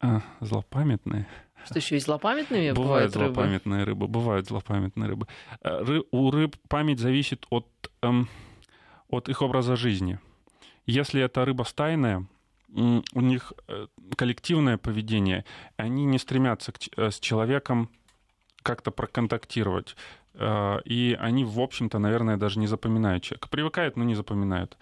а, 0.00 0.20
злопамятные. 0.40 1.28
Что 1.64 1.78
еще 1.78 1.96
и 1.96 2.00
злопамятными 2.00 2.72
бывают, 2.72 3.12
бывают 3.12 3.12
злопамятные 3.12 3.84
рыбы? 3.84 4.08
Бывают 4.08 4.48
злопамятные 4.48 5.08
рыбы. 5.08 5.28
Э, 5.62 5.84
ры, 5.84 6.02
у 6.10 6.30
рыб 6.32 6.56
память 6.68 6.98
зависит 6.98 7.46
от, 7.50 7.68
эм, 8.02 8.28
от 9.08 9.28
их 9.28 9.42
образа 9.42 9.76
жизни. 9.76 10.18
Если 10.86 11.22
это 11.22 11.44
рыба 11.44 11.62
стайная, 11.62 12.26
у 12.68 13.20
них 13.20 13.52
э, 13.68 13.86
коллективное 14.16 14.76
поведение, 14.76 15.44
они 15.76 16.04
не 16.04 16.18
стремятся 16.18 16.72
к, 16.72 16.78
с 16.96 17.20
человеком 17.20 17.90
как-то 18.62 18.90
проконтактировать. 18.90 19.94
Э, 20.38 20.80
и 20.84 21.16
они, 21.18 21.44
в 21.44 21.60
общем-то, 21.60 21.98
наверное, 21.98 22.36
даже 22.36 22.58
не 22.58 22.66
запоминают 22.66 23.22
человека. 23.22 23.48
Привыкают, 23.48 23.96
но 23.96 24.04
не 24.04 24.14
запоминают. 24.14 24.76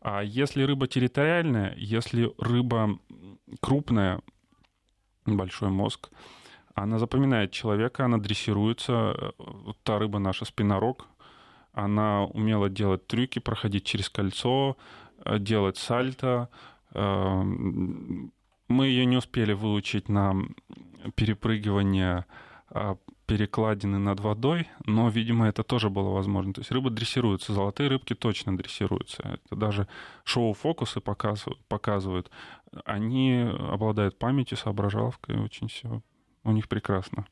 А 0.00 0.22
если 0.22 0.62
рыба 0.62 0.88
территориальная, 0.88 1.74
если 1.76 2.32
рыба 2.38 2.98
крупная, 3.60 4.20
большой 5.26 5.68
мозг, 5.70 6.10
она 6.74 6.98
запоминает 6.98 7.52
человека, 7.52 8.04
она 8.04 8.18
дрессируется. 8.18 9.34
Та 9.82 9.98
рыба 9.98 10.18
наша 10.18 10.44
спинорог, 10.44 11.06
она 11.72 12.24
умела 12.24 12.68
делать 12.68 13.06
трюки, 13.06 13.38
проходить 13.38 13.84
через 13.84 14.08
кольцо, 14.08 14.76
э, 15.24 15.38
делать 15.38 15.76
сальто. 15.76 16.48
Э, 16.94 17.42
мы 18.68 18.86
ее 18.86 19.04
не 19.04 19.16
успели 19.16 19.52
выучить 19.52 20.08
на 20.08 20.34
перепрыгивание 21.14 22.24
а, 22.70 22.96
перекладины 23.26 23.98
над 23.98 24.20
водой, 24.20 24.68
но, 24.86 25.08
видимо, 25.08 25.48
это 25.48 25.62
тоже 25.62 25.88
было 25.90 26.10
возможно. 26.10 26.52
То 26.52 26.60
есть 26.60 26.72
рыбы 26.72 26.90
дрессируются, 26.90 27.52
золотые 27.52 27.88
рыбки 27.88 28.14
точно 28.14 28.56
дрессируются. 28.56 29.38
Это 29.44 29.56
даже 29.56 29.88
шоу-фокусы 30.24 31.00
показывают, 31.00 31.64
показывают. 31.66 32.30
Они 32.84 33.48
обладают 33.70 34.18
памятью, 34.18 34.56
соображалкой, 34.56 35.40
очень 35.40 35.68
все 35.68 36.02
у 36.44 36.52
них 36.52 36.68
прекрасно. 36.68 37.26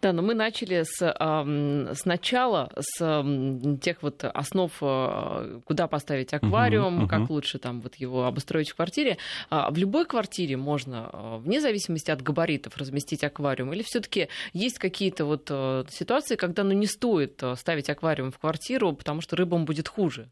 Да, 0.00 0.12
но 0.12 0.22
мы 0.22 0.34
начали 0.34 0.82
с, 0.82 1.00
с 1.00 2.04
начала, 2.04 2.72
с 2.78 3.78
тех 3.80 4.02
вот 4.02 4.24
основ, 4.24 4.72
э, 4.80 5.60
куда 5.64 5.86
поставить 5.86 6.34
аквариум, 6.34 7.00
uh-huh, 7.00 7.04
uh-huh. 7.04 7.08
как 7.08 7.30
лучше 7.30 7.58
там 7.58 7.80
вот 7.80 7.94
его 7.96 8.26
обустроить 8.26 8.70
в 8.70 8.74
квартире. 8.74 9.18
А 9.50 9.70
в 9.70 9.76
любой 9.76 10.06
квартире 10.06 10.56
можно, 10.56 11.10
э, 11.12 11.38
вне 11.38 11.60
зависимости 11.60 12.10
от 12.10 12.22
габаритов, 12.22 12.76
разместить 12.76 13.22
аквариум? 13.24 13.72
Или 13.72 13.82
все 13.82 14.00
таки 14.00 14.28
есть 14.52 14.78
какие-то 14.78 15.24
вот 15.24 15.46
э, 15.50 15.84
ситуации, 15.90 16.36
когда 16.36 16.64
ну, 16.64 16.72
не 16.72 16.86
стоит 16.86 17.42
ставить 17.56 17.90
аквариум 17.90 18.32
в 18.32 18.38
квартиру, 18.38 18.92
потому 18.92 19.20
что 19.20 19.36
рыбам 19.36 19.64
будет 19.64 19.88
хуже? 19.88 20.30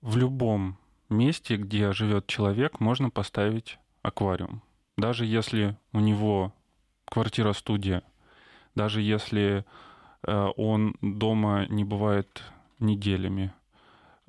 В 0.00 0.16
любом 0.16 0.78
месте, 1.08 1.56
где 1.56 1.92
живет 1.92 2.26
человек, 2.26 2.80
можно 2.80 3.10
поставить 3.10 3.78
аквариум. 4.02 4.62
Даже 4.96 5.24
если 5.24 5.76
у 5.92 6.00
него 6.00 6.52
квартира-студия. 7.10 8.02
Даже 8.74 9.02
если 9.02 9.64
э, 10.26 10.48
он 10.56 10.94
дома 11.00 11.66
не 11.68 11.84
бывает 11.84 12.42
неделями, 12.78 13.52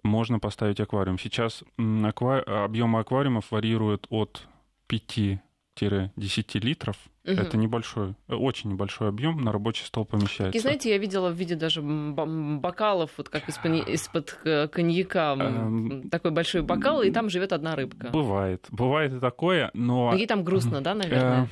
можно 0.04 0.40
поставить 0.40 0.80
аквариум. 0.80 1.20
Сейчас 1.20 1.64
аква... 1.78 2.40
объемы 2.40 3.00
аквариумов 3.00 3.52
варьируют 3.52 4.08
от 4.10 4.48
5 4.88 5.40
10 6.16 6.56
литров. 6.56 6.98
Угу. 7.26 7.34
Это 7.34 7.58
небольшой, 7.58 8.16
очень 8.28 8.72
небольшой 8.72 9.10
объем 9.10 9.42
на 9.42 9.52
рабочий 9.52 9.86
стол 9.86 10.04
помещается. 10.04 10.58
И 10.58 10.62
знаете, 10.62 10.90
я 10.90 10.98
видела 10.98 11.30
в 11.30 11.36
виде 11.36 11.56
даже 11.56 11.82
бокалов, 11.82 13.12
вот 13.18 13.30
как 13.30 13.48
из-под 13.48 14.40
э, 14.44 14.68
коньяка, 14.68 15.36
эм... 15.40 16.10
такой 16.10 16.32
большой 16.32 16.64
бокал, 16.64 17.02
и 17.02 17.12
там 17.12 17.30
живет 17.30 17.54
одна 17.54 17.76
рыбка. 17.76 18.10
Бывает, 18.10 18.66
бывает 18.72 19.14
и 19.14 19.20
такое, 19.20 19.70
но... 19.74 20.14
Ей 20.16 20.28
там 20.28 20.44
грустно, 20.44 20.82
да, 20.82 20.96
наверное? 20.96 21.44
Э, 21.44 21.48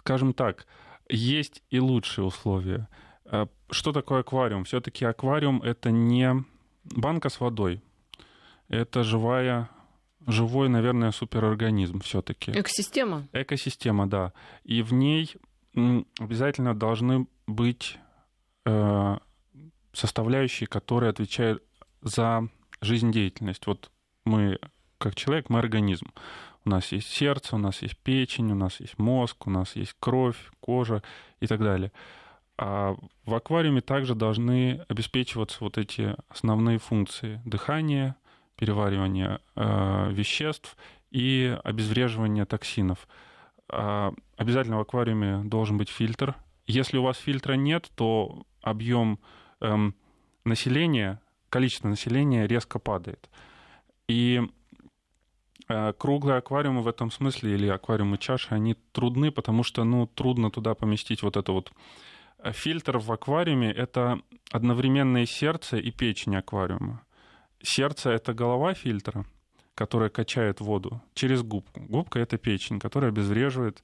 скажем 0.00 0.32
так, 0.32 0.66
есть 1.10 1.62
и 1.68 1.78
лучшие 1.78 2.24
условия. 2.24 2.88
Э, 3.26 3.46
что 3.70 3.92
такое 3.92 4.20
аквариум? 4.20 4.64
Все-таки 4.64 5.04
аквариум 5.04 5.62
это 5.62 5.90
не 5.90 6.44
банка 6.84 7.28
с 7.28 7.38
водой. 7.38 7.82
Это 8.68 9.04
живая, 9.04 9.68
живой, 10.26 10.68
наверное, 10.70 11.10
суперорганизм 11.10 12.00
все-таки. 12.00 12.50
Экосистема. 12.52 13.28
Экосистема, 13.32 14.08
да. 14.08 14.32
И 14.64 14.80
в 14.82 14.94
ней 14.94 15.34
обязательно 16.18 16.74
должны 16.74 17.26
быть 17.46 17.98
э, 18.64 19.18
составляющие, 19.92 20.66
которые 20.66 21.10
отвечают 21.10 21.62
за 22.00 22.48
жизнедеятельность. 22.80 23.66
Вот 23.66 23.90
мы, 24.24 24.58
как 24.96 25.14
человек, 25.14 25.50
мы 25.50 25.58
организм. 25.58 26.06
У 26.64 26.70
нас 26.70 26.92
есть 26.92 27.08
сердце, 27.08 27.56
у 27.56 27.58
нас 27.58 27.82
есть 27.82 27.96
печень, 27.96 28.52
у 28.52 28.54
нас 28.54 28.80
есть 28.80 28.98
мозг, 28.98 29.46
у 29.46 29.50
нас 29.50 29.76
есть 29.76 29.94
кровь, 29.98 30.36
кожа 30.60 31.02
и 31.40 31.46
так 31.46 31.60
далее. 31.60 31.92
А 32.58 32.94
в 33.24 33.34
аквариуме 33.34 33.80
также 33.80 34.14
должны 34.14 34.84
обеспечиваться 34.88 35.58
вот 35.60 35.78
эти 35.78 36.14
основные 36.28 36.78
функции 36.78 37.40
дыхания, 37.46 38.16
переваривания 38.56 39.40
э, 39.56 40.10
веществ 40.12 40.76
и 41.10 41.58
обезвреживания 41.64 42.44
токсинов. 42.44 43.08
А 43.70 44.12
обязательно 44.36 44.76
в 44.76 44.80
аквариуме 44.80 45.42
должен 45.44 45.78
быть 45.78 45.88
фильтр. 45.88 46.34
Если 46.66 46.98
у 46.98 47.02
вас 47.02 47.16
фильтра 47.16 47.54
нет, 47.54 47.90
то 47.94 48.42
объем 48.60 49.18
эм, 49.60 49.94
населения, 50.44 51.20
количество 51.48 51.88
населения 51.88 52.46
резко 52.46 52.78
падает. 52.78 53.30
И 54.08 54.42
круглые 55.98 56.38
аквариумы 56.38 56.82
в 56.82 56.88
этом 56.88 57.10
смысле, 57.10 57.54
или 57.54 57.68
аквариумы 57.68 58.18
чаши, 58.18 58.48
они 58.50 58.76
трудны, 58.92 59.30
потому 59.30 59.62
что, 59.62 59.84
ну, 59.84 60.06
трудно 60.06 60.50
туда 60.50 60.74
поместить 60.74 61.22
вот 61.22 61.36
это 61.36 61.52
вот 61.52 61.72
э, 62.38 62.52
фильтр 62.52 62.98
в 62.98 63.12
аквариуме— 63.12 63.70
это 63.76 64.20
одновременно 64.50 65.18
и 65.18 65.26
сердце, 65.26 65.76
и 65.76 65.90
печень 65.90 66.36
аквариума. 66.36 67.02
Сердце— 67.62 68.10
это 68.12 68.34
голова 68.34 68.74
фильтра, 68.74 69.24
которая 69.74 70.08
качает 70.08 70.60
воду 70.60 71.00
через 71.14 71.42
губку. 71.42 71.80
Губка— 71.80 72.18
это 72.20 72.38
печень, 72.38 72.80
которая 72.80 73.10
обезвреживает 73.10 73.82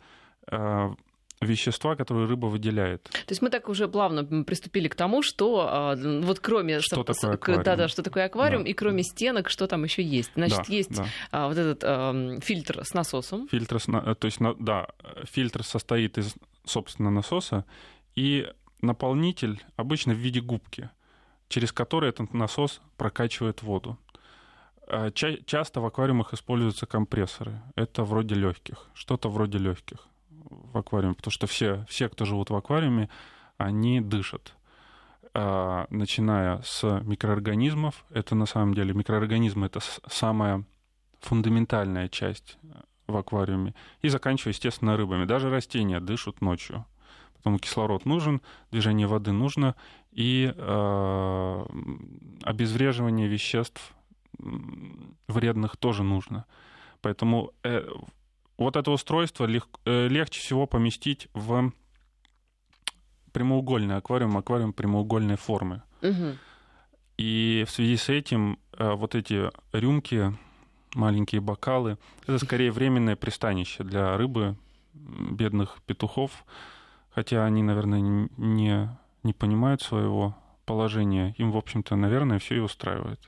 э, 0.50 0.94
вещества, 1.40 1.96
которые 1.96 2.26
рыба 2.26 2.46
выделяет. 2.46 3.02
То 3.04 3.30
есть 3.30 3.42
мы 3.42 3.50
так 3.50 3.68
уже 3.68 3.88
плавно 3.88 4.44
приступили 4.44 4.88
к 4.88 4.94
тому, 4.94 5.22
что 5.22 5.68
а, 5.70 5.96
вот 5.96 6.40
кроме 6.40 6.80
что 6.80 7.04
такое 7.04 7.34
аквариум? 7.34 7.64
Да, 7.64 7.76
да, 7.76 7.88
что 7.88 8.02
такое 8.02 8.24
аквариум, 8.24 8.64
да. 8.64 8.70
и 8.70 8.72
кроме 8.72 9.02
стенок, 9.02 9.50
что 9.50 9.66
там 9.66 9.84
еще 9.84 10.02
есть. 10.02 10.30
Значит, 10.34 10.58
да, 10.58 10.64
есть 10.68 10.94
да. 10.94 11.06
А, 11.30 11.48
вот 11.48 11.58
этот 11.58 11.84
а, 11.84 12.40
фильтр 12.40 12.84
с 12.84 12.94
насосом. 12.94 13.48
Фильтр, 13.48 13.80
с, 13.80 13.84
то 13.84 14.18
есть, 14.22 14.38
да, 14.58 14.88
фильтр 15.24 15.62
состоит 15.62 16.16
из, 16.18 16.34
собственно, 16.64 17.10
насоса 17.10 17.64
и 18.14 18.50
наполнитель 18.80 19.62
обычно 19.76 20.14
в 20.14 20.18
виде 20.18 20.40
губки, 20.40 20.88
через 21.48 21.72
который 21.72 22.08
этот 22.08 22.32
насос 22.32 22.80
прокачивает 22.96 23.62
воду. 23.62 23.98
Ча- 25.14 25.38
часто 25.44 25.80
в 25.80 25.86
аквариумах 25.86 26.32
используются 26.32 26.86
компрессоры. 26.86 27.60
Это 27.74 28.04
вроде 28.04 28.36
легких, 28.36 28.86
что-то 28.94 29.28
вроде 29.28 29.58
легких 29.58 30.06
в 30.50 30.78
аквариуме, 30.78 31.14
потому 31.14 31.32
что 31.32 31.46
все, 31.46 31.84
все, 31.88 32.08
кто 32.08 32.24
живут 32.24 32.50
в 32.50 32.54
аквариуме, 32.54 33.08
они 33.58 34.00
дышат. 34.00 34.54
А, 35.34 35.86
начиная 35.90 36.62
с 36.62 36.82
микроорганизмов, 37.02 38.04
это 38.10 38.34
на 38.34 38.46
самом 38.46 38.74
деле 38.74 38.94
микроорганизмы 38.94 39.66
это 39.66 39.80
самая 40.08 40.64
фундаментальная 41.20 42.08
часть 42.08 42.58
э, 42.62 42.68
в 43.06 43.16
аквариуме, 43.16 43.74
и 44.00 44.08
заканчивая, 44.08 44.52
естественно, 44.52 44.96
рыбами. 44.96 45.24
Даже 45.24 45.50
растения 45.50 46.00
дышат 46.00 46.40
ночью, 46.40 46.86
потому 47.36 47.58
кислород 47.58 48.06
нужен, 48.06 48.40
движение 48.70 49.06
воды 49.06 49.32
нужно, 49.32 49.74
и 50.10 50.52
э, 50.56 51.66
обезвреживание 52.42 53.28
веществ 53.28 53.94
вредных 55.28 55.76
тоже 55.76 56.02
нужно. 56.02 56.46
Поэтому 57.02 57.52
э, 57.62 57.86
вот 58.58 58.76
это 58.76 58.90
устройство 58.90 59.44
лег, 59.44 59.66
э, 59.84 60.08
легче 60.08 60.40
всего 60.40 60.66
поместить 60.66 61.28
в 61.34 61.72
прямоугольный 63.32 63.96
аквариум, 63.96 64.36
аквариум 64.36 64.72
прямоугольной 64.72 65.36
формы. 65.36 65.82
Угу. 66.02 66.36
И 67.18 67.64
в 67.66 67.70
связи 67.70 67.96
с 67.96 68.08
этим 68.08 68.58
э, 68.72 68.92
вот 68.92 69.14
эти 69.14 69.50
рюмки, 69.72 70.36
маленькие 70.94 71.40
бокалы, 71.40 71.98
это 72.26 72.38
скорее 72.38 72.72
временное 72.72 73.16
пристанище 73.16 73.84
для 73.84 74.16
рыбы, 74.16 74.56
бедных 74.94 75.82
петухов, 75.86 76.44
хотя 77.10 77.44
они, 77.44 77.62
наверное, 77.62 78.00
не, 78.00 78.88
не 79.22 79.32
понимают 79.32 79.82
своего 79.82 80.36
положения. 80.64 81.34
Им, 81.38 81.52
в 81.52 81.56
общем-то, 81.56 81.96
наверное, 81.96 82.38
все 82.38 82.56
и 82.56 82.60
устраивает. 82.60 83.20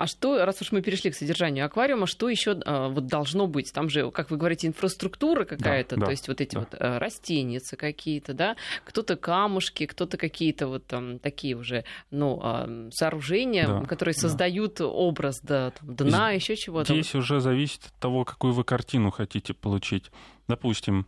А 0.00 0.06
что, 0.06 0.46
раз 0.46 0.62
уж 0.62 0.72
мы 0.72 0.80
перешли 0.80 1.10
к 1.10 1.14
содержанию 1.14 1.66
аквариума, 1.66 2.06
что 2.06 2.30
еще 2.30 2.58
а, 2.64 2.88
вот 2.88 3.06
должно 3.06 3.46
быть? 3.46 3.70
Там 3.70 3.90
же, 3.90 4.10
как 4.10 4.30
вы 4.30 4.38
говорите, 4.38 4.66
инфраструктура 4.66 5.44
какая-то, 5.44 5.96
да, 5.96 6.00
то 6.00 6.06
да, 6.06 6.10
есть 6.10 6.26
вот 6.26 6.40
эти 6.40 6.54
да. 6.54 6.60
вот 6.60 6.68
а, 6.72 6.98
растеницы 6.98 7.76
какие-то, 7.76 8.32
да, 8.32 8.56
кто-то 8.86 9.16
камушки, 9.16 9.84
кто-то 9.84 10.16
какие-то 10.16 10.68
вот 10.68 10.86
там 10.86 11.18
такие 11.18 11.54
уже, 11.54 11.84
ну, 12.10 12.40
а, 12.42 12.88
сооружения, 12.94 13.66
да, 13.66 13.82
которые 13.82 14.14
создают 14.14 14.76
да. 14.76 14.86
образ 14.86 15.40
да, 15.42 15.72
там, 15.72 15.94
дна, 15.94 16.30
еще 16.30 16.56
чего-то. 16.56 16.94
Здесь 16.94 17.14
уже 17.14 17.40
зависит 17.40 17.84
от 17.84 17.92
того, 18.00 18.24
какую 18.24 18.54
вы 18.54 18.64
картину 18.64 19.10
хотите 19.10 19.52
получить. 19.52 20.10
Допустим, 20.48 21.06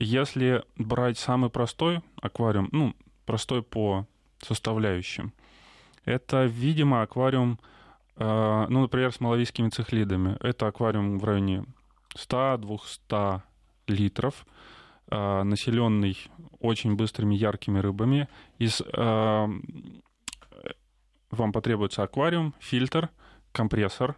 если 0.00 0.64
брать 0.74 1.16
самый 1.16 1.48
простой 1.48 2.00
аквариум, 2.20 2.70
ну, 2.72 2.96
простой 3.24 3.62
по 3.62 4.08
составляющим, 4.42 5.32
это, 6.04 6.46
видимо, 6.46 7.02
аквариум 7.02 7.60
ну, 8.18 8.80
например, 8.80 9.12
с 9.12 9.20
малавийскими 9.20 9.68
цихлидами. 9.68 10.36
Это 10.40 10.66
аквариум 10.66 11.18
в 11.18 11.24
районе 11.24 11.64
100-200 12.16 13.42
литров, 13.86 14.46
а, 15.08 15.44
населенный 15.44 16.16
очень 16.60 16.96
быстрыми 16.96 17.34
яркими 17.34 17.78
рыбами. 17.78 18.28
Из, 18.58 18.82
а, 18.92 19.48
вам 21.30 21.52
потребуется 21.52 22.02
аквариум, 22.02 22.54
фильтр, 22.58 23.10
компрессор, 23.52 24.16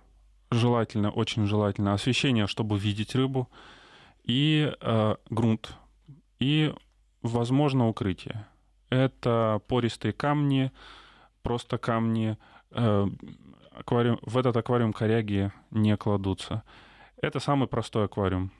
желательно, 0.50 1.10
очень 1.10 1.46
желательно 1.46 1.92
освещение, 1.92 2.46
чтобы 2.46 2.78
видеть 2.78 3.14
рыбу, 3.14 3.48
и 4.24 4.70
грунт, 5.30 5.74
и, 6.38 6.74
возможно, 7.22 7.88
укрытие. 7.88 8.46
Это 8.90 9.62
пористые 9.68 10.12
камни, 10.12 10.70
просто 11.42 11.78
камни, 11.78 12.36
аквариум, 13.78 14.18
в 14.22 14.36
этот 14.36 14.56
аквариум 14.56 14.92
коряги 14.92 15.52
не 15.70 15.96
кладутся. 15.96 16.62
Это 17.20 17.40
самый 17.40 17.68
простой 17.68 18.04
аквариум. 18.04 18.52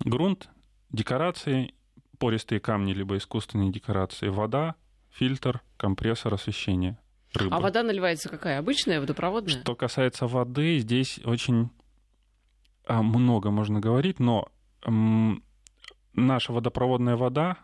Грунт, 0.00 0.48
декорации, 0.90 1.74
пористые 2.18 2.60
камни, 2.60 2.92
либо 2.92 3.16
искусственные 3.16 3.72
декорации, 3.72 4.28
вода, 4.28 4.74
фильтр, 5.10 5.62
компрессор, 5.76 6.34
освещение. 6.34 6.98
Рыба. 7.34 7.56
А 7.56 7.60
вода 7.60 7.82
наливается 7.82 8.28
какая? 8.28 8.58
Обычная, 8.58 9.00
водопроводная? 9.00 9.60
Что 9.60 9.74
касается 9.74 10.26
воды, 10.26 10.78
здесь 10.78 11.20
очень 11.24 11.70
а, 12.86 13.02
много 13.02 13.50
можно 13.50 13.80
говорить, 13.80 14.20
но 14.20 14.48
наша 16.14 16.52
водопроводная 16.52 17.16
вода 17.16 17.58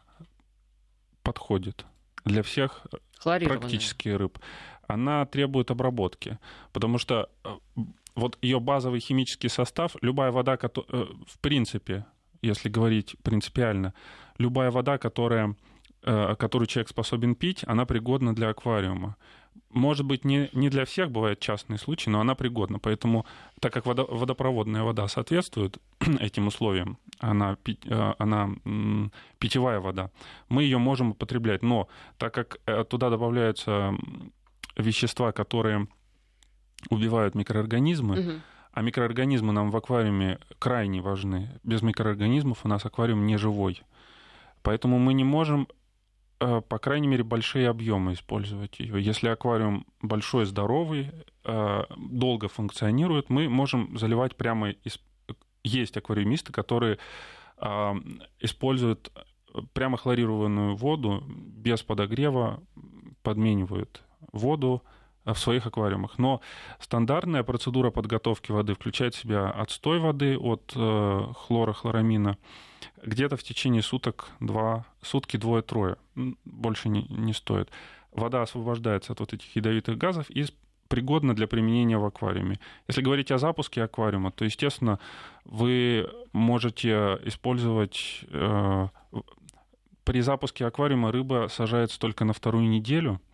подходит 1.22 1.86
для 2.24 2.42
всех 2.42 2.86
практически 3.22 4.08
рыб 4.08 4.38
она 4.86 5.24
требует 5.26 5.70
обработки, 5.70 6.38
потому 6.72 6.98
что 6.98 7.28
э, 7.44 7.48
вот 8.14 8.38
ее 8.42 8.60
базовый 8.60 9.00
химический 9.00 9.48
состав, 9.48 9.96
любая 10.02 10.30
вода, 10.30 10.58
э, 10.60 10.68
в 11.26 11.38
принципе, 11.40 12.04
если 12.42 12.68
говорить 12.68 13.16
принципиально, 13.22 13.94
любая 14.38 14.70
вода, 14.70 14.98
которая, 14.98 15.56
э, 16.02 16.34
которую 16.38 16.66
человек 16.66 16.88
способен 16.88 17.34
пить, 17.34 17.64
она 17.66 17.86
пригодна 17.86 18.34
для 18.34 18.50
аквариума. 18.50 19.16
Может 19.70 20.06
быть, 20.06 20.24
не, 20.24 20.50
не 20.52 20.68
для 20.68 20.84
всех 20.84 21.10
бывают 21.10 21.40
частные 21.40 21.78
случаи, 21.78 22.10
но 22.10 22.20
она 22.20 22.34
пригодна. 22.34 22.78
Поэтому, 22.78 23.24
так 23.60 23.72
как 23.72 23.86
водо, 23.86 24.04
водопроводная 24.04 24.82
вода 24.82 25.08
соответствует 25.08 25.78
этим 26.20 26.46
условиям, 26.46 26.98
она, 27.18 27.56
она 28.18 28.50
питьевая 29.38 29.80
вода, 29.80 30.10
мы 30.48 30.62
ее 30.62 30.78
можем 30.78 31.10
употреблять. 31.10 31.62
Но 31.62 31.88
так 32.18 32.34
как 32.34 32.58
туда 32.88 33.10
добавляются 33.10 33.94
вещества, 34.76 35.32
которые 35.32 35.88
убивают 36.90 37.34
микроорганизмы, 37.34 38.20
угу. 38.20 38.30
а 38.72 38.82
микроорганизмы 38.82 39.52
нам 39.52 39.70
в 39.70 39.76
аквариуме 39.76 40.38
крайне 40.58 41.00
важны. 41.00 41.60
Без 41.62 41.82
микроорганизмов 41.82 42.64
у 42.64 42.68
нас 42.68 42.84
аквариум 42.84 43.26
не 43.26 43.36
живой. 43.36 43.82
Поэтому 44.62 44.98
мы 44.98 45.14
не 45.14 45.24
можем, 45.24 45.68
э, 46.40 46.60
по 46.68 46.78
крайней 46.78 47.08
мере, 47.08 47.24
большие 47.24 47.68
объемы 47.68 48.14
использовать 48.14 48.78
ее. 48.80 49.02
Если 49.02 49.28
аквариум 49.28 49.86
большой, 50.00 50.46
здоровый, 50.46 51.10
э, 51.44 51.82
долго 51.96 52.48
функционирует, 52.48 53.30
мы 53.30 53.48
можем 53.48 53.98
заливать 53.98 54.36
прямо 54.36 54.70
из... 54.70 54.98
Есть 55.64 55.96
аквариумисты, 55.96 56.52
которые 56.52 56.98
э, 57.58 57.94
используют 58.40 59.12
прямо 59.72 59.96
хлорированную 59.96 60.76
воду 60.76 61.22
без 61.26 61.82
подогрева, 61.82 62.62
подменивают 63.22 64.02
воду 64.32 64.82
в 65.24 65.34
своих 65.34 65.66
аквариумах. 65.66 66.18
Но 66.18 66.40
стандартная 66.80 67.42
процедура 67.42 67.90
подготовки 67.90 68.50
воды 68.50 68.74
включает 68.74 69.14
в 69.14 69.18
себя 69.18 69.50
отстой 69.50 70.00
воды 70.00 70.36
от 70.36 70.72
э, 70.74 71.24
хлора, 71.36 71.72
хлорамина, 71.72 72.38
где-то 73.04 73.36
в 73.36 73.42
течение 73.42 73.82
суток, 73.82 74.28
два, 74.40 74.84
сутки 75.00 75.36
двое-трое. 75.36 75.96
Больше 76.44 76.88
не, 76.88 77.04
не 77.04 77.32
стоит. 77.32 77.70
Вода 78.12 78.42
освобождается 78.42 79.12
от 79.12 79.20
вот 79.20 79.32
этих 79.32 79.54
ядовитых 79.54 79.96
газов 79.96 80.28
и 80.28 80.44
пригодна 80.88 81.34
для 81.34 81.46
применения 81.46 81.96
в 81.96 82.04
аквариуме. 82.04 82.58
Если 82.86 83.00
говорить 83.00 83.30
о 83.30 83.38
запуске 83.38 83.82
аквариума, 83.82 84.30
то, 84.32 84.44
естественно, 84.44 84.98
вы 85.44 86.10
можете 86.32 87.18
использовать... 87.24 88.24
Э, 88.28 88.88
при 90.04 90.20
запуске 90.20 90.66
аквариума 90.66 91.12
рыба 91.12 91.46
сажается 91.48 91.96
только 92.00 92.24
на 92.24 92.32
вторую 92.32 92.68
неделю– 92.68 93.20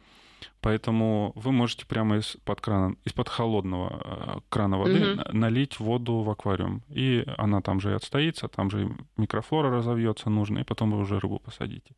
Поэтому 0.61 1.33
вы 1.35 1.53
можете 1.53 1.87
прямо 1.87 2.17
из-под 2.17 2.61
крана, 2.61 2.97
из-под 3.05 3.29
холодного 3.29 4.01
э, 4.05 4.41
крана 4.49 4.79
воды 4.79 5.13
угу. 5.13 5.23
налить 5.33 5.81
воду 5.81 6.21
в 6.21 6.31
аквариум. 6.31 6.83
И 6.89 7.25
она 7.37 7.61
там 7.61 7.81
же 7.81 7.91
и 7.91 7.95
отстоится, 7.95 8.49
там 8.49 8.71
же 8.71 8.91
микрофлора 9.17 9.71
разовьется 9.71 10.31
нужно, 10.31 10.59
и 10.59 10.65
потом 10.65 10.91
вы 10.91 10.99
уже 10.99 11.19
рыбу 11.19 11.39
посадите. 11.39 11.95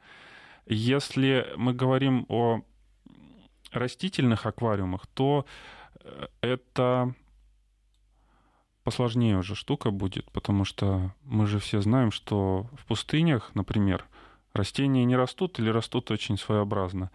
Если 0.67 1.47
мы 1.57 1.73
говорим 1.73 2.27
о 2.29 2.61
растительных 3.73 4.47
аквариумах, 4.47 5.07
то 5.07 5.47
э, 6.03 6.27
это 6.41 7.15
посложнее 8.85 9.39
уже 9.39 9.55
штука 9.55 9.91
будет, 9.91 10.31
потому 10.33 10.65
что 10.65 11.15
мы 11.23 11.47
же 11.47 11.59
все 11.59 11.81
знаем, 11.81 12.11
что 12.11 12.67
в 12.77 12.87
пустынях, 12.87 13.51
например, 13.55 14.05
растения 14.53 15.05
не 15.05 15.17
растут 15.17 15.59
или 15.59 15.71
растут 15.71 16.11
очень 16.11 16.39
своеобразно. 16.39 17.11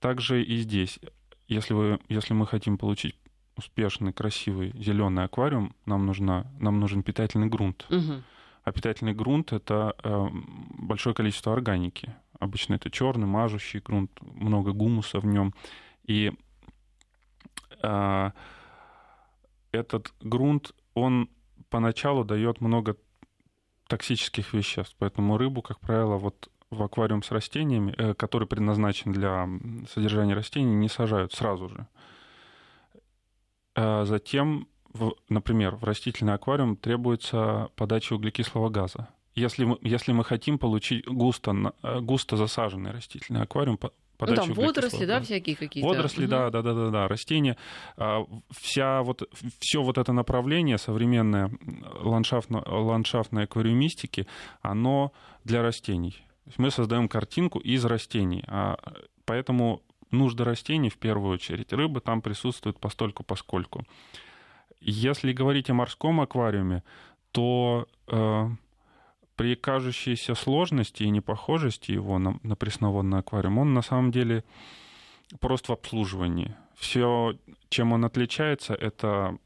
Также 0.00 0.42
и 0.42 0.58
здесь, 0.58 1.00
если, 1.46 1.74
вы, 1.74 1.98
если 2.08 2.34
мы 2.34 2.46
хотим 2.46 2.78
получить 2.78 3.16
успешный, 3.56 4.12
красивый 4.12 4.72
зеленый 4.80 5.24
аквариум, 5.24 5.74
нам, 5.84 6.06
нужна, 6.06 6.46
нам 6.60 6.78
нужен 6.78 7.02
питательный 7.02 7.48
грунт. 7.48 7.86
Угу. 7.90 8.22
А 8.64 8.72
питательный 8.72 9.14
грунт 9.14 9.52
это 9.52 9.96
э, 10.02 10.28
большое 10.78 11.14
количество 11.14 11.52
органики. 11.52 12.14
Обычно 12.38 12.74
это 12.74 12.90
черный, 12.90 13.26
мажущий 13.26 13.80
грунт, 13.80 14.10
много 14.20 14.72
гумуса 14.72 15.18
в 15.18 15.26
нем. 15.26 15.54
И 16.04 16.32
э, 17.82 18.30
этот 19.72 20.14
грунт, 20.20 20.72
он 20.94 21.28
поначалу 21.68 22.24
дает 22.24 22.60
много 22.60 22.96
токсических 23.88 24.52
веществ. 24.52 24.94
Поэтому 24.98 25.36
рыбу, 25.36 25.62
как 25.62 25.80
правило, 25.80 26.16
вот 26.16 26.48
в 26.70 26.82
аквариум 26.82 27.22
с 27.22 27.30
растениями, 27.30 27.94
э, 27.96 28.14
который 28.14 28.46
предназначен 28.46 29.12
для 29.12 29.48
содержания 29.92 30.34
растений, 30.34 30.74
не 30.74 30.88
сажают 30.88 31.32
сразу 31.32 31.68
же. 31.68 31.86
А 33.74 34.04
затем, 34.04 34.68
например, 35.28 35.76
в 35.76 35.84
растительный 35.84 36.34
аквариум 36.34 36.76
требуется 36.76 37.70
подача 37.76 38.14
углекислого 38.14 38.68
газа. 38.68 39.08
Если 39.34 39.64
мы, 39.64 39.78
если 39.82 40.12
мы 40.12 40.24
хотим 40.24 40.58
получить 40.58 41.06
густо, 41.06 41.72
э, 41.82 42.00
густо 42.00 42.36
засаженный 42.36 42.90
растительный 42.90 43.42
аквариум, 43.42 43.78
ну, 44.20 44.34
там 44.34 44.52
водоросли, 44.52 45.04
да, 45.04 45.20
всякие 45.20 45.54
какие-то. 45.54 45.88
Водоросли, 45.88 46.24
угу. 46.24 46.30
да, 46.30 46.50
да, 46.50 46.62
да, 46.62 46.74
да, 46.74 46.90
да, 46.90 47.08
растения. 47.08 47.56
А, 47.96 48.24
вся 48.50 49.02
вот, 49.02 49.22
все 49.60 49.80
вот 49.80 49.96
это 49.96 50.12
направление 50.12 50.76
современное 50.76 51.52
ландшафтно, 52.00 52.62
ландшафтной 52.66 53.44
аквариумистики, 53.44 54.26
оно 54.60 55.12
для 55.44 55.62
растений. 55.62 56.16
Мы 56.56 56.70
создаем 56.70 57.08
картинку 57.08 57.58
из 57.58 57.84
растений. 57.84 58.44
А, 58.46 58.78
поэтому 59.24 59.82
нужды 60.10 60.44
растений 60.44 60.90
в 60.90 60.96
первую 60.96 61.34
очередь. 61.34 61.72
Рыбы 61.72 62.00
там 62.00 62.22
присутствуют 62.22 62.80
постольку 62.80 63.22
поскольку. 63.22 63.84
Если 64.80 65.32
говорить 65.32 65.70
о 65.70 65.74
морском 65.74 66.20
аквариуме, 66.20 66.82
то 67.32 67.86
э, 68.06 68.48
при 69.36 69.54
кажущейся 69.54 70.34
сложности 70.34 71.02
и 71.02 71.10
непохожести 71.10 71.92
его 71.92 72.18
на, 72.18 72.38
на 72.42 72.56
пресноводный 72.56 73.18
аквариум, 73.18 73.58
он 73.58 73.74
на 73.74 73.82
самом 73.82 74.10
деле 74.10 74.44
прост 75.40 75.68
в 75.68 75.72
обслуживании. 75.72 76.56
Все, 76.74 77.36
чем 77.68 77.92
он 77.92 78.04
отличается, 78.04 78.74
это 78.74 79.36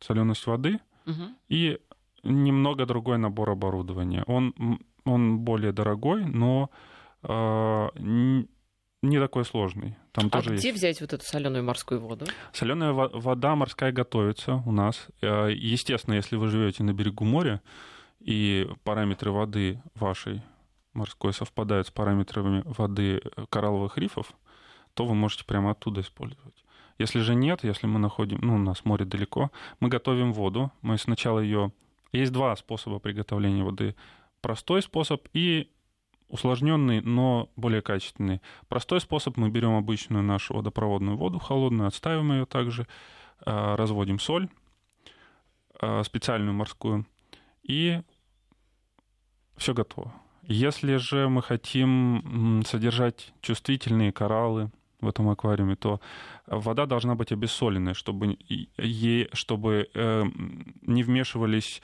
соленость 0.00 0.46
воды 0.46 0.78
угу. 1.06 1.22
и 1.48 1.78
немного 2.22 2.86
другой 2.86 3.18
набор 3.18 3.50
оборудования. 3.50 4.24
Он, 4.26 4.54
он 5.04 5.38
более 5.40 5.72
дорогой, 5.72 6.24
но 6.24 6.70
э, 7.22 7.88
не 7.96 9.18
такой 9.18 9.44
сложный. 9.44 9.96
Там 10.12 10.26
а 10.26 10.30
тоже 10.30 10.56
где 10.56 10.68
есть. 10.68 10.78
взять 10.78 11.00
вот 11.00 11.12
эту 11.12 11.24
соленую 11.24 11.64
морскую 11.64 12.00
воду? 12.00 12.26
Соленая 12.52 12.92
вода 12.92 13.54
морская 13.54 13.92
готовится 13.92 14.62
у 14.66 14.72
нас. 14.72 15.08
Э, 15.20 15.48
естественно, 15.52 16.14
если 16.14 16.36
вы 16.36 16.48
живете 16.48 16.82
на 16.82 16.92
берегу 16.92 17.24
моря, 17.24 17.60
и 18.20 18.66
параметры 18.84 19.30
воды 19.30 19.82
вашей 19.94 20.42
морской 20.94 21.32
совпадают 21.32 21.88
с 21.88 21.90
параметрами 21.90 22.62
воды 22.64 23.20
коралловых 23.50 23.98
рифов, 23.98 24.32
то 24.94 25.04
вы 25.04 25.14
можете 25.14 25.44
прямо 25.44 25.72
оттуда 25.72 26.00
использовать. 26.00 26.64
Если 26.98 27.20
же 27.20 27.34
нет, 27.34 27.64
если 27.64 27.86
мы 27.86 27.98
находим, 27.98 28.38
ну, 28.40 28.54
у 28.54 28.58
нас 28.58 28.84
море 28.84 29.04
далеко, 29.04 29.50
мы 29.80 29.88
готовим 29.88 30.32
воду. 30.32 30.72
Мы 30.80 30.96
сначала 30.96 31.40
ее... 31.40 31.72
Есть 32.12 32.32
два 32.32 32.54
способа 32.54 33.00
приготовления 33.00 33.64
воды. 33.64 33.96
Простой 34.44 34.82
способ 34.82 35.26
и 35.32 35.70
усложненный, 36.28 37.00
но 37.00 37.48
более 37.56 37.80
качественный. 37.80 38.42
Простой 38.68 39.00
способ 39.00 39.38
мы 39.38 39.48
берем 39.48 39.74
обычную 39.74 40.22
нашу 40.22 40.52
водопроводную 40.52 41.16
воду 41.16 41.38
холодную, 41.38 41.88
отставим 41.88 42.30
ее 42.30 42.44
также, 42.44 42.86
а, 43.40 43.74
разводим 43.74 44.18
соль 44.18 44.50
а, 45.80 46.02
специальную 46.02 46.52
морскую 46.52 47.06
и 47.62 48.02
все 49.56 49.72
готово. 49.72 50.12
Если 50.42 50.96
же 50.96 51.30
мы 51.30 51.40
хотим 51.40 52.64
содержать 52.66 53.32
чувствительные 53.40 54.12
кораллы 54.12 54.70
в 55.00 55.08
этом 55.08 55.30
аквариуме, 55.30 55.76
то 55.76 56.02
вода 56.46 56.84
должна 56.84 57.14
быть 57.14 57.32
обессоленной, 57.32 57.94
чтобы, 57.94 58.36
ей, 58.76 59.30
чтобы 59.32 59.88
э, 59.94 60.24
не 60.82 61.02
вмешивались 61.02 61.80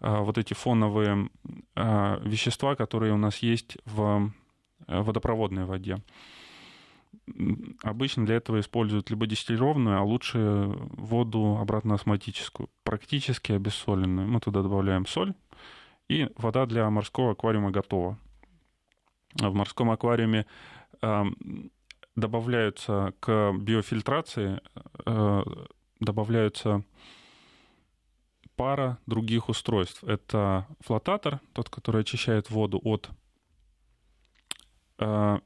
вот 0.00 0.38
эти 0.38 0.54
фоновые 0.54 1.30
э, 1.74 2.18
вещества, 2.22 2.76
которые 2.76 3.12
у 3.12 3.16
нас 3.16 3.38
есть 3.38 3.78
в 3.84 4.30
водопроводной 4.86 5.64
воде. 5.64 5.98
Обычно 7.82 8.26
для 8.26 8.36
этого 8.36 8.60
используют 8.60 9.10
либо 9.10 9.26
дистиллированную, 9.26 9.98
а 9.98 10.02
лучше 10.02 10.38
воду 10.92 11.58
обратно-осмотическую, 11.60 12.68
практически 12.84 13.52
обессоленную. 13.52 14.28
Мы 14.28 14.38
туда 14.40 14.62
добавляем 14.62 15.06
соль, 15.06 15.34
и 16.08 16.28
вода 16.36 16.66
для 16.66 16.88
морского 16.90 17.32
аквариума 17.32 17.70
готова. 17.70 18.18
В 19.34 19.54
морском 19.54 19.90
аквариуме 19.90 20.46
добавляются 22.14 23.12
к 23.20 23.52
биофильтрации 23.58 24.60
э, 25.04 25.42
добавляются 26.00 26.82
пара 28.56 28.98
других 29.06 29.48
устройств. 29.48 30.02
Это 30.04 30.66
флотатор, 30.80 31.40
тот, 31.52 31.68
который 31.68 32.00
очищает 32.00 32.50
воду 32.50 32.80
от 32.82 33.08
э, 34.98 35.38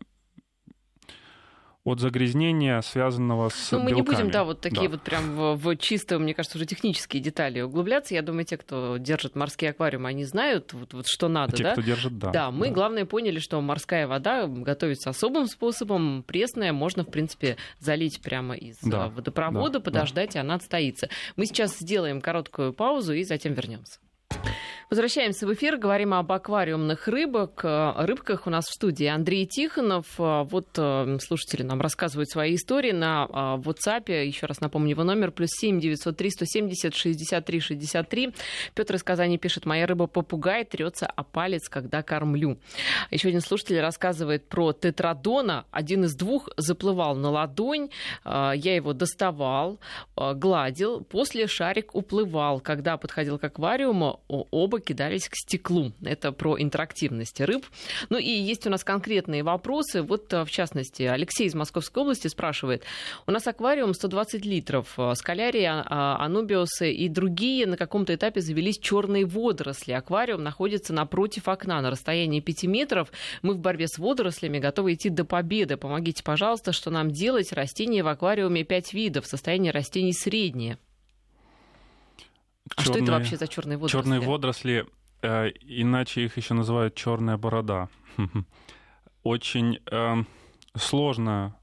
от 1.82 1.98
загрязнения, 1.98 2.80
связанного 2.82 3.48
с 3.48 3.72
Ну, 3.72 3.78
мы 3.78 3.90
белками. 3.90 3.96
не 3.96 4.02
будем, 4.02 4.30
да, 4.30 4.44
вот 4.44 4.60
такие 4.60 4.88
да. 4.88 4.96
вот 4.96 5.02
прям 5.02 5.34
в, 5.34 5.56
в 5.56 5.76
чистые, 5.76 6.18
мне 6.18 6.34
кажется, 6.34 6.58
уже 6.58 6.66
технические 6.66 7.22
детали 7.22 7.60
углубляться. 7.62 8.14
Я 8.14 8.20
думаю, 8.20 8.44
те, 8.44 8.58
кто 8.58 8.98
держит 8.98 9.34
морские 9.34 9.70
аквариумы, 9.70 10.10
они 10.10 10.24
знают, 10.24 10.74
вот, 10.74 10.92
вот 10.92 11.06
что 11.06 11.28
надо, 11.28 11.56
те, 11.56 11.64
да? 11.64 11.72
кто 11.72 11.80
держит, 11.80 12.18
да. 12.18 12.30
Да, 12.30 12.50
мы, 12.50 12.68
да. 12.68 12.74
главное, 12.74 13.06
поняли, 13.06 13.38
что 13.38 13.60
морская 13.62 14.06
вода 14.06 14.46
готовится 14.46 15.10
особым 15.10 15.46
способом, 15.46 16.22
пресная, 16.22 16.72
можно, 16.72 17.04
в 17.04 17.10
принципе, 17.10 17.56
залить 17.78 18.20
прямо 18.20 18.54
из 18.54 18.78
да. 18.82 19.08
водопровода, 19.08 19.78
да. 19.78 19.80
подождать, 19.80 20.34
да. 20.34 20.40
и 20.40 20.42
она 20.42 20.56
отстоится. 20.56 21.08
Мы 21.36 21.46
сейчас 21.46 21.78
сделаем 21.78 22.20
короткую 22.20 22.74
паузу 22.74 23.14
и 23.14 23.24
затем 23.24 23.54
вернемся. 23.54 24.00
Возвращаемся 24.90 25.46
в 25.46 25.54
эфир, 25.54 25.76
говорим 25.76 26.12
об 26.14 26.32
аквариумных 26.32 27.06
рыбах, 27.06 27.50
рыбках. 27.62 28.48
У 28.48 28.50
нас 28.50 28.64
в 28.66 28.74
студии 28.74 29.06
Андрей 29.06 29.46
Тихонов. 29.46 30.06
Вот 30.18 30.66
э, 30.76 31.16
слушатели 31.20 31.62
нам 31.62 31.80
рассказывают 31.80 32.28
свои 32.28 32.56
истории 32.56 32.90
на 32.90 33.24
э, 33.28 33.32
WhatsApp. 33.62 34.24
Еще 34.24 34.46
раз 34.46 34.60
напомню 34.60 34.90
его 34.90 35.04
номер. 35.04 35.30
Плюс 35.30 35.50
семь 35.52 35.78
девятьсот 35.78 36.16
три 36.16 36.30
сто 36.30 36.44
семьдесят 36.44 36.96
шестьдесят 36.96 37.44
три 37.44 37.60
шестьдесят 37.60 38.08
три. 38.08 38.34
Петр 38.74 38.96
из 38.96 39.04
Казани 39.04 39.38
пишет, 39.38 39.64
моя 39.64 39.86
рыба 39.86 40.08
попугай 40.08 40.64
трется 40.64 41.06
о 41.06 41.22
палец, 41.22 41.68
когда 41.68 42.02
кормлю. 42.02 42.58
Еще 43.12 43.28
один 43.28 43.42
слушатель 43.42 43.78
рассказывает 43.78 44.48
про 44.48 44.72
тетрадона. 44.72 45.66
Один 45.70 46.02
из 46.02 46.16
двух 46.16 46.48
заплывал 46.56 47.14
на 47.14 47.30
ладонь. 47.30 47.90
Э, 48.24 48.54
я 48.56 48.74
его 48.74 48.92
доставал, 48.92 49.78
гладил. 50.16 51.04
После 51.04 51.46
шарик 51.46 51.94
уплывал. 51.94 52.58
Когда 52.58 52.96
подходил 52.96 53.38
к 53.38 53.44
аквариуму, 53.44 54.18
оба 54.26 54.79
кидались 54.80 55.28
к 55.28 55.34
стеклу. 55.34 55.92
Это 56.02 56.32
про 56.32 56.60
интерактивность 56.60 57.40
рыб. 57.40 57.64
Ну 58.08 58.18
и 58.18 58.30
есть 58.30 58.66
у 58.66 58.70
нас 58.70 58.84
конкретные 58.84 59.42
вопросы. 59.42 60.02
Вот, 60.02 60.32
э, 60.32 60.44
в 60.44 60.50
частности, 60.50 61.02
Алексей 61.04 61.46
из 61.46 61.54
Московской 61.54 62.02
области 62.02 62.28
спрашивает. 62.28 62.84
У 63.26 63.30
нас 63.30 63.46
аквариум 63.46 63.94
120 63.94 64.44
литров. 64.44 64.94
Э, 64.98 65.14
скалярия, 65.14 65.84
а, 65.86 66.24
анубиусы 66.24 66.92
и 66.92 67.08
другие 67.08 67.66
на 67.66 67.76
каком-то 67.76 68.14
этапе 68.14 68.40
завелись 68.40 68.78
черные 68.78 69.24
водоросли. 69.24 69.92
Аквариум 69.92 70.42
находится 70.42 70.92
напротив 70.92 71.48
окна 71.48 71.80
на 71.80 71.90
расстоянии 71.90 72.40
5 72.40 72.64
метров. 72.64 73.12
Мы 73.42 73.54
в 73.54 73.58
борьбе 73.58 73.86
с 73.88 73.98
водорослями 73.98 74.58
готовы 74.58 74.94
идти 74.94 75.08
до 75.08 75.24
победы. 75.24 75.76
Помогите, 75.76 76.22
пожалуйста, 76.22 76.72
что 76.72 76.90
нам 76.90 77.10
делать? 77.10 77.52
Растения 77.52 78.02
в 78.02 78.08
аквариуме 78.08 78.64
5 78.64 78.92
видов. 78.92 79.26
Состояние 79.26 79.72
растений 79.72 80.12
среднее. 80.12 80.78
А 82.76 82.82
черные, 82.82 82.94
что 82.94 83.04
это 83.04 83.12
вообще 83.12 83.36
за 83.36 83.48
черные 83.48 83.76
водоросли? 83.78 83.98
Черные 83.98 84.20
водоросли, 84.20 84.86
э, 85.22 85.48
иначе 85.60 86.24
их 86.24 86.36
еще 86.36 86.54
называют 86.54 86.94
черная 86.94 87.36
борода. 87.36 87.88
Очень 89.22 89.80
э, 89.90 90.24
сложно, 90.74 91.56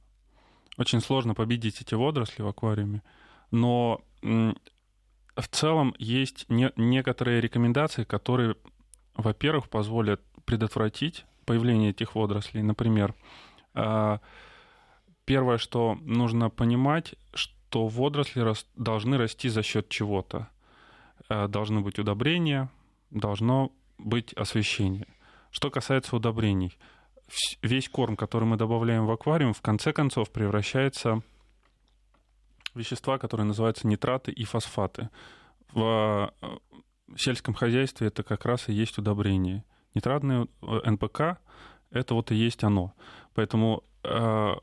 очень 0.78 1.02
сложно 1.02 1.34
победить 1.34 1.82
эти 1.82 1.96
водоросли 1.96 2.44
в 2.44 2.48
аквариуме, 2.48 3.02
но 3.50 4.02
э, 4.22 4.54
в 5.36 5.48
целом 5.50 5.96
есть 5.98 6.46
не, 6.50 6.72
некоторые 6.76 7.42
рекомендации, 7.42 8.04
которые, 8.04 8.56
во-первых, 9.16 9.70
позволят 9.70 10.22
предотвратить 10.46 11.26
появление 11.46 11.92
этих 11.92 12.16
водорослей. 12.16 12.62
Например, 12.62 13.16
э, 13.74 14.20
первое, 15.26 15.58
что 15.58 15.98
нужно 16.02 16.50
понимать, 16.50 17.16
что 17.34 17.88
водоросли 17.88 18.42
рас, 18.42 18.66
должны 18.76 19.18
расти 19.18 19.50
за 19.50 19.64
счет 19.64 19.90
чего-то. 19.90 20.50
Э, 21.30 21.48
должны 21.48 21.82
быть 21.82 22.00
удобрения, 22.00 22.70
должно 23.10 23.72
быть 23.98 24.34
освещение. 24.34 25.08
Что 25.52 25.70
касается 25.70 26.16
удобрений, 26.16 26.78
весь 27.62 27.90
корм, 27.90 28.16
который 28.16 28.46
мы 28.46 28.56
добавляем 28.56 29.06
в 29.06 29.12
аквариум, 29.12 29.54
в 29.54 29.62
конце 29.62 29.92
концов 29.92 30.32
превращается 30.32 31.22
вещества, 32.76 33.18
которые 33.18 33.46
называются 33.46 33.88
нитраты 33.88 34.32
и 34.32 34.46
фосфаты. 34.46 35.10
В 35.74 36.32
э, 36.42 36.48
сельском 37.18 37.54
хозяйстве 37.54 38.08
это 38.08 38.24
как 38.24 38.46
раз 38.46 38.70
и 38.70 38.74
есть 38.74 38.98
удобрение. 38.98 39.66
Нитратное 39.94 40.48
э, 40.62 40.92
НПК— 40.92 41.40
это 41.92 42.14
вот 42.14 42.32
и 42.32 42.36
есть 42.36 42.64
оно. 42.64 42.94
Поэтому 43.34 43.84
э, 44.04 44.54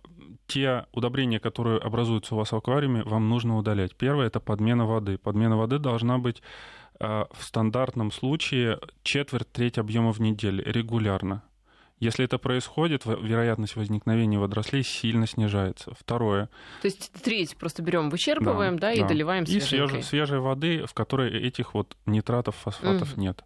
те 0.47 0.87
удобрения, 0.93 1.41
которые 1.41 1.79
образуются 1.79 2.35
у 2.35 2.39
вас 2.39 2.53
в 2.53 2.57
аквариуме, 2.57 3.03
вам 3.05 3.29
нужно 3.29 3.57
удалять. 3.57 3.95
Первое— 3.97 4.27
это 4.29 4.41
подмена 4.41 4.87
воды. 4.87 5.19
Подмена 5.19 5.57
воды 5.57 5.79
должна 5.79 6.19
быть 6.19 6.43
э, 7.01 7.25
в 7.33 7.45
стандартном 7.45 8.13
случае 8.13 8.81
четверть, 9.03 9.51
треть 9.53 9.79
объема 9.79 10.13
в 10.13 10.21
неделю, 10.21 10.63
регулярно. 10.65 11.43
Если 12.01 12.25
это 12.25 12.39
происходит, 12.39 13.07
вероятность 13.07 13.77
возникновения 13.77 14.39
водорослей 14.39 14.83
сильно 14.83 15.27
снижается. 15.27 15.95
Второе. 15.99 16.51
То 16.83 16.89
есть 16.89 17.13
треть 17.23 17.57
просто 17.57 17.83
берем, 17.83 18.11
вычерпываем, 18.11 18.79
да, 18.79 18.89
да 18.89 18.93
и 18.93 19.01
да. 19.01 19.09
доливаем 19.09 19.45
И 19.45 19.61
свежей, 19.61 20.03
свежей 20.03 20.41
воды, 20.41 20.85
в 20.87 20.93
которой 20.93 21.31
этих 21.31 21.73
вот 21.73 21.97
нитратов, 22.05 22.57
фосфатов 22.57 23.13
угу. 23.13 23.21
нет. 23.21 23.45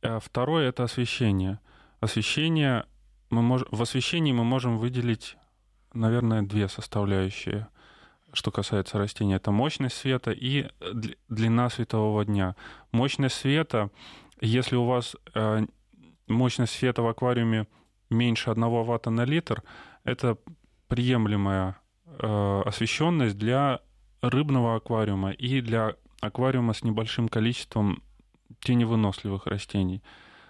А 0.00 0.20
второе 0.20 0.68
это 0.68 0.84
освещение. 0.84 1.58
Освещение 2.06 2.84
мы 3.30 3.42
мож... 3.42 3.64
в 3.72 3.82
освещении 3.82 4.30
мы 4.30 4.44
можем 4.44 4.78
выделить, 4.78 5.36
наверное, 5.92 6.42
две 6.42 6.68
составляющие. 6.68 7.66
Что 8.32 8.52
касается 8.52 8.98
растений, 8.98 9.34
это 9.34 9.50
мощность 9.50 9.96
света 9.96 10.30
и 10.30 10.68
длина 11.28 11.68
светового 11.68 12.24
дня. 12.24 12.54
Мощность 12.92 13.34
света, 13.34 13.90
если 14.40 14.76
у 14.76 14.84
вас 14.84 15.16
э, 15.34 15.66
мощность 16.28 16.74
света 16.74 17.02
в 17.02 17.08
аквариуме 17.08 17.66
меньше 18.08 18.50
1 18.50 18.84
ватта 18.84 19.10
на 19.10 19.24
литр, 19.24 19.64
это 20.04 20.38
приемлемая 20.86 21.76
э, 22.06 22.62
освещенность 22.64 23.36
для 23.36 23.80
рыбного 24.20 24.76
аквариума 24.76 25.32
и 25.32 25.60
для 25.60 25.96
аквариума 26.20 26.72
с 26.72 26.84
небольшим 26.84 27.28
количеством 27.28 28.00
теневыносливых 28.60 29.46
растений. 29.46 30.04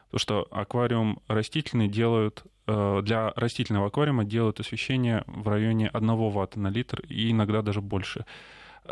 Потому 0.06 0.20
что 0.20 0.46
аквариум 0.50 1.20
растительный 1.28 1.88
делают, 1.88 2.44
э, 2.66 3.00
для 3.02 3.32
растительного 3.36 3.88
аквариума 3.88 4.24
делают 4.24 4.60
освещение 4.60 5.24
в 5.26 5.48
районе 5.48 5.88
1 5.88 6.30
ватта 6.30 6.60
на 6.60 6.68
литр 6.68 7.00
и 7.08 7.30
иногда 7.30 7.62
даже 7.62 7.80
больше. 7.80 8.24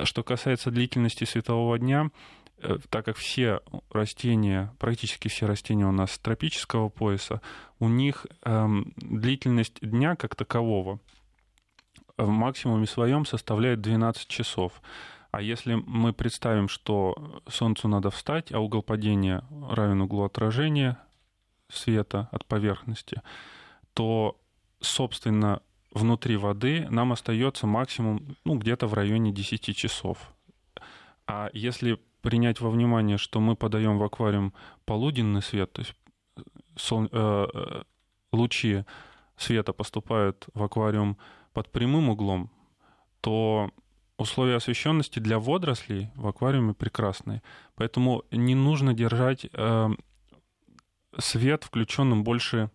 Что 0.03 0.23
касается 0.23 0.71
длительности 0.71 1.25
светового 1.25 1.79
дня, 1.79 2.11
Э, 2.65 2.79
так 2.89 3.05
как 3.05 3.17
все 3.17 3.61
растения, 3.91 4.73
практически 4.79 5.29
все 5.29 5.47
растения 5.47 5.87
у 5.87 5.93
нас 5.93 6.19
тропического 6.19 6.89
пояса, 6.89 7.41
у 7.79 7.89
них 7.89 8.27
эм, 8.45 8.93
длительность 8.97 9.81
дня 9.81 10.17
как 10.17 10.35
такового 10.35 11.01
в 12.17 12.29
максимуме 12.29 12.87
своем 12.87 13.27
составляет 13.27 13.81
12 13.81 14.29
часов. 14.29 14.81
А 15.33 15.43
если 15.43 15.75
мы 15.75 16.13
представим, 16.13 16.69
что 16.69 17.43
Солнцу 17.49 17.89
надо 17.89 18.11
встать, 18.11 18.53
а 18.53 18.61
угол 18.61 18.83
падения 18.83 19.45
равен 19.69 20.01
углу 20.03 20.25
отражения 20.25 20.97
света 21.77 22.29
от 22.33 22.45
поверхности, 22.47 23.23
то, 23.95 24.41
собственно, 24.81 25.63
внутри 25.93 26.37
воды 26.37 26.87
нам 26.91 27.13
остается 27.13 27.67
максимум 27.67 28.37
ну, 28.45 28.57
где-то 28.59 28.87
в 28.87 28.95
районе 28.95 29.33
10 29.33 29.77
часов. 29.77 30.19
А 31.27 31.51
если 31.53 31.99
принять 32.21 32.61
во 32.61 32.71
внимание, 32.71 33.19
что 33.19 33.41
мы 33.41 33.57
подаем 33.57 33.99
в 33.99 34.03
аквариум 34.03 34.53
полуденный 34.85 35.43
свет, 35.43 35.73
то 35.73 35.83
есть 35.83 35.95
сол, 36.77 37.05
э, 37.05 37.09
э, 37.13 37.83
лучи 38.33 38.85
света 39.37 39.73
поступают 39.73 40.47
в 40.55 40.63
аквариум 40.63 41.17
под 41.53 41.71
прямым 41.71 42.09
углом, 42.09 42.51
то 43.21 43.71
условия 44.17 44.57
освещенности 44.57 45.19
для 45.19 45.39
водорослей 45.39 46.11
в 46.15 46.27
аквариуме 46.27 46.75
прекрасные. 46.75 47.43
Поэтому 47.75 48.25
не 48.31 48.55
нужно 48.55 48.95
держать 48.95 49.47
э, 49.53 49.89
свет 51.19 51.65
включенным 51.65 52.25
больше 52.25 52.71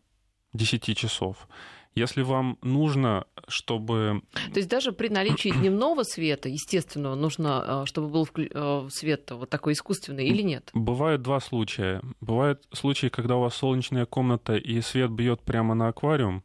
10 0.53 0.97
часов. 0.97 1.47
Если 1.95 2.21
вам 2.21 2.57
нужно, 2.61 3.25
чтобы... 3.47 4.21
То 4.53 4.59
есть 4.59 4.69
даже 4.69 4.91
при 4.91 5.09
наличии 5.09 5.49
дневного 5.49 6.03
света, 6.03 6.47
естественного, 6.47 7.15
нужно, 7.15 7.83
э, 7.83 7.85
чтобы 7.85 8.09
был 8.09 8.27
э, 8.35 8.87
свет 8.89 9.31
вот 9.31 9.49
такой 9.49 9.73
искусственный 9.73 10.27
или 10.27 10.41
нет? 10.41 10.69
Бывают 10.73 11.21
два 11.23 11.39
случая. 11.39 12.01
Бывают 12.21 12.65
случаи, 12.71 13.07
когда 13.07 13.37
у 13.37 13.41
вас 13.41 13.55
солнечная 13.55 14.05
комната 14.05 14.55
и 14.55 14.81
свет 14.81 15.11
бьет 15.11 15.41
прямо 15.41 15.73
на 15.73 15.87
аквариум. 15.87 16.43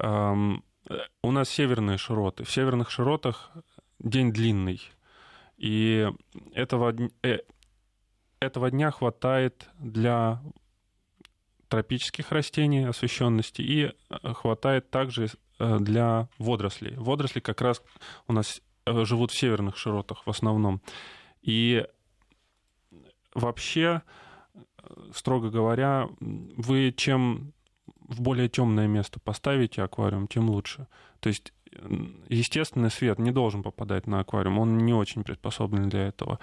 У 0.00 1.30
нас 1.32 1.50
северные 1.50 1.98
широты. 1.98 2.44
В 2.44 2.50
северных 2.50 2.90
широтах 2.90 3.50
день 3.98 4.32
длинный. 4.32 4.80
И 5.56 6.08
этого, 6.54 6.94
э, 7.22 7.38
этого 8.40 8.70
дня 8.70 8.90
хватает 8.90 9.68
для 9.78 10.40
тропических 11.68 12.32
растений 12.32 12.84
освещенности 12.84 13.62
и 13.62 13.84
э, 13.84 14.32
хватает 14.34 14.90
также 14.90 15.28
э, 15.58 15.78
для 15.78 16.28
водорослей. 16.38 16.94
Водоросли 16.96 17.40
как 17.40 17.60
раз 17.60 17.82
у 18.26 18.32
нас 18.32 18.60
э, 18.86 19.04
живут 19.04 19.30
в 19.30 19.38
северных 19.38 19.76
широтах 19.76 20.26
в 20.26 20.30
основном. 20.30 20.80
И 21.42 21.86
вообще, 23.34 24.02
строго 25.14 25.50
говоря, 25.50 26.08
вы 26.20 26.92
чем 26.96 27.52
в 28.00 28.20
более 28.20 28.48
темное 28.48 28.86
место 28.86 29.20
поставите 29.20 29.82
аквариум, 29.82 30.26
тем 30.26 30.48
лучше. 30.50 30.88
То 31.20 31.28
есть 31.28 31.52
естественный 32.28 32.90
свет 32.90 33.18
не 33.18 33.30
должен 33.30 33.62
попадать 33.62 34.06
на 34.06 34.20
аквариум, 34.20 34.58
он 34.58 34.78
не 34.78 34.94
очень 34.94 35.22
приспособлен 35.22 35.90
для 35.90 36.08
этого. 36.08 36.38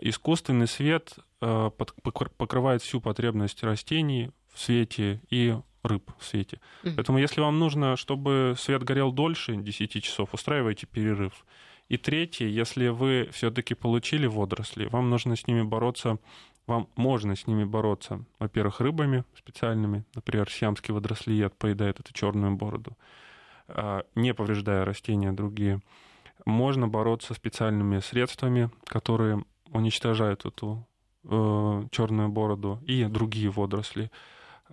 Искусственный 0.00 0.66
свет 0.66 1.16
покрывает 1.38 2.82
всю 2.82 3.00
потребность 3.00 3.62
растений 3.62 4.32
в 4.52 4.60
свете 4.60 5.20
и 5.30 5.56
рыб 5.82 6.10
в 6.18 6.24
свете. 6.24 6.60
Mm-hmm. 6.82 6.94
Поэтому 6.94 7.18
если 7.18 7.40
вам 7.40 7.58
нужно, 7.58 7.96
чтобы 7.96 8.54
свет 8.56 8.84
горел 8.84 9.12
дольше 9.12 9.56
10 9.56 10.02
часов, 10.02 10.32
устраивайте 10.32 10.86
перерыв. 10.86 11.44
И 11.88 11.96
третье, 11.96 12.46
если 12.46 12.88
вы 12.88 13.28
все-таки 13.32 13.74
получили 13.74 14.26
водоросли, 14.26 14.86
вам 14.86 15.10
нужно 15.10 15.36
с 15.36 15.46
ними 15.46 15.62
бороться, 15.62 16.18
вам 16.66 16.88
можно 16.96 17.34
с 17.34 17.46
ними 17.46 17.64
бороться, 17.64 18.24
во-первых, 18.38 18.80
рыбами 18.80 19.24
специальными, 19.36 20.04
например, 20.14 20.48
сиамский 20.48 20.94
водорослиед 20.94 21.54
поедает 21.54 22.00
эту 22.00 22.12
черную 22.12 22.56
бороду, 22.56 22.96
а, 23.68 24.04
не 24.14 24.32
повреждая 24.32 24.84
растения 24.84 25.32
другие. 25.32 25.82
Можно 26.46 26.88
бороться 26.88 27.34
специальными 27.34 27.98
средствами, 28.00 28.70
которые 28.84 29.44
уничтожают 29.70 30.44
эту 30.44 30.86
э, 31.24 31.82
черную 31.90 32.28
бороду 32.28 32.80
и 32.86 33.04
другие 33.04 33.50
водоросли. 33.50 34.10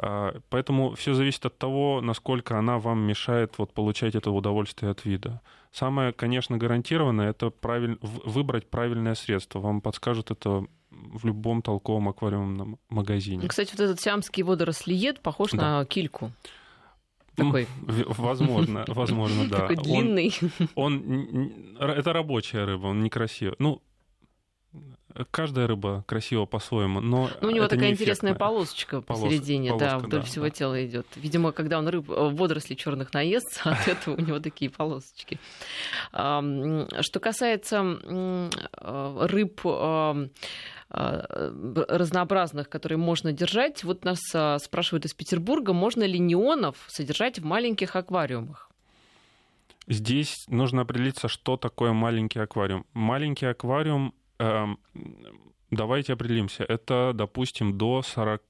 А, 0.02 0.40
поэтому 0.50 0.96
все 0.96 1.14
зависит 1.14 1.46
от 1.46 1.58
того, 1.58 2.00
насколько 2.02 2.58
она 2.58 2.80
вам 2.80 3.02
мешает 3.02 3.58
вот, 3.58 3.74
получать 3.74 4.16
это 4.16 4.32
удовольствие 4.32 4.92
от 4.92 5.04
вида. 5.04 5.42
Самое, 5.72 6.14
конечно, 6.14 6.58
гарантированное— 6.58 7.30
это 7.32 7.50
правиль... 7.50 7.98
выбрать 8.02 8.70
правильное 8.70 9.16
средство. 9.16 9.60
Вам 9.60 9.82
подскажут 9.82 10.32
это 10.32 10.66
в 10.90 11.26
любом 11.26 11.62
толковом 11.62 12.10
аквариумном 12.10 12.80
магазине. 12.90 13.48
Кстати, 13.48 13.72
вот 13.72 13.82
этот 13.82 14.00
сиамский 14.00 14.44
водорослиед 14.44 15.20
похож 15.20 15.52
да. 15.52 15.80
на 15.80 15.86
кильку. 15.86 16.32
Такой. 17.36 17.68
Возможно, 17.82 18.86
возможно, 18.88 19.50
да. 19.50 19.68
Такой 19.68 19.76
длинный. 19.78 20.34
Он, 20.76 21.76
он, 21.78 21.90
это 21.90 22.14
рабочая 22.14 22.66
рыба, 22.66 22.88
он 22.88 23.02
некрасивый. 23.02 23.56
Ну, 23.60 23.82
Каждая 25.32 25.68
рыба 25.68 26.04
красива 26.08 26.46
по-своему, 26.46 27.02
но 27.02 27.30
ну, 27.42 27.48
у 27.48 27.52
него 27.52 27.68
такая 27.68 27.92
интересная 27.92 28.36
полосочка 28.36 29.02
Полос, 29.02 29.24
посередине, 29.24 29.70
полоска, 29.70 29.90
да, 29.90 29.98
вдоль 29.98 30.20
да, 30.22 30.26
всего 30.26 30.46
да. 30.46 30.52
тела 30.52 30.86
идет. 30.86 31.08
Видимо, 31.16 31.52
когда 31.52 31.80
он 31.80 31.88
рыб, 31.88 32.06
водоросли 32.08 32.76
черных 32.76 33.14
наест, 33.14 33.62
от 33.64 33.88
этого 33.88 34.16
у 34.16 34.22
него 34.22 34.40
такие 34.40 34.70
полосочки. 34.70 35.40
Что 36.12 37.20
касается 37.20 38.00
рыб 38.82 39.62
разнообразных, 40.90 42.70
которые 42.70 42.98
можно 42.98 43.34
держать, 43.34 43.84
вот 43.84 44.06
нас 44.06 44.20
спрашивают 44.64 45.06
из 45.06 45.14
Петербурга, 45.14 45.74
можно 45.74 46.04
ли 46.04 46.20
неонов 46.20 46.78
содержать 46.88 47.40
в 47.40 47.46
маленьких 47.46 47.96
аквариумах? 47.96 48.70
Здесь 49.90 50.46
нужно 50.48 50.84
определиться, 50.84 51.28
что 51.28 51.58
такое 51.58 51.94
маленький 51.94 52.40
аквариум. 52.40 52.86
Маленький 52.94 53.48
аквариум 53.48 54.14
давайте 55.72 56.14
определимся. 56.14 56.64
Это, 56.64 57.12
допустим, 57.14 57.78
до 57.78 58.02
40, 58.02 58.42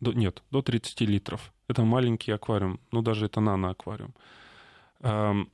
до, 0.00 0.12
нет, 0.12 0.42
до 0.50 0.62
30 0.62 1.00
литров. 1.02 1.52
Это 1.68 1.82
маленький 1.82 2.32
аквариум, 2.32 2.80
ну 2.92 3.02
даже 3.02 3.26
это 3.26 3.40
наноаквариум. 3.40 4.14
Эм, 5.00 5.50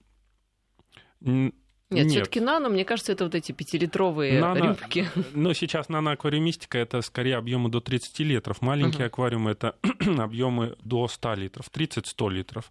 нет, 1.20 1.54
нет. 1.90 2.10
все-таки 2.10 2.40
нано, 2.40 2.68
мне 2.68 2.84
кажется, 2.84 3.12
это 3.12 3.24
вот 3.24 3.34
эти 3.34 3.52
пятилитровые 3.52 4.40
нано, 4.40 4.58
рюмки. 4.58 5.08
Ну, 5.34 5.54
сейчас 5.54 5.88
наноаквариумистика 5.88 6.78
это 6.78 7.02
скорее 7.02 7.36
объемы 7.36 7.70
до 7.70 7.80
30 7.80 8.18
литров. 8.20 8.62
Маленькие 8.62 9.04
uh-huh. 9.04 9.06
аквариумы 9.06 9.50
это 9.50 9.76
объемы 10.18 10.76
до 10.82 11.08
100 11.08 11.34
литров, 11.34 11.66
30-100 11.72 12.30
литров. 12.30 12.70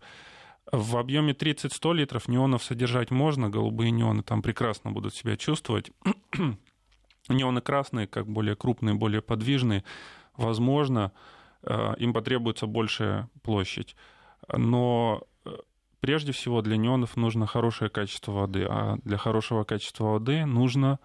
В 0.72 0.98
объеме 0.98 1.34
30-100 1.34 1.94
литров 1.96 2.28
неонов 2.28 2.64
содержать 2.64 3.12
можно, 3.12 3.50
голубые 3.50 3.92
неоны 3.92 4.24
там 4.24 4.42
прекрасно 4.42 4.92
будут 4.92 5.16
себя 5.16 5.38
чувствовать. 5.38 5.92
Неоны 7.30 7.62
красные, 7.62 8.08
как 8.08 8.28
более 8.28 8.56
крупные, 8.56 8.96
более 8.96 9.22
подвижные, 9.22 9.84
возможно, 10.36 11.12
э, 11.64 11.94
им 11.98 12.14
потребуется 12.14 12.68
большая 12.68 13.30
площадь. 13.44 13.96
Но 14.52 15.24
э, 15.46 15.52
прежде 16.00 16.32
всего 16.32 16.62
для 16.62 16.78
неонов 16.78 17.16
нужно 17.18 17.46
хорошее 17.46 17.90
качество 17.90 18.32
воды, 18.32 18.66
а 18.68 18.98
для 19.04 19.18
хорошего 19.18 19.64
качества 19.64 20.06
воды 20.06 20.46
нужно 20.46 21.00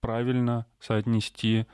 правильно 0.00 0.66
соотнести 0.78 1.66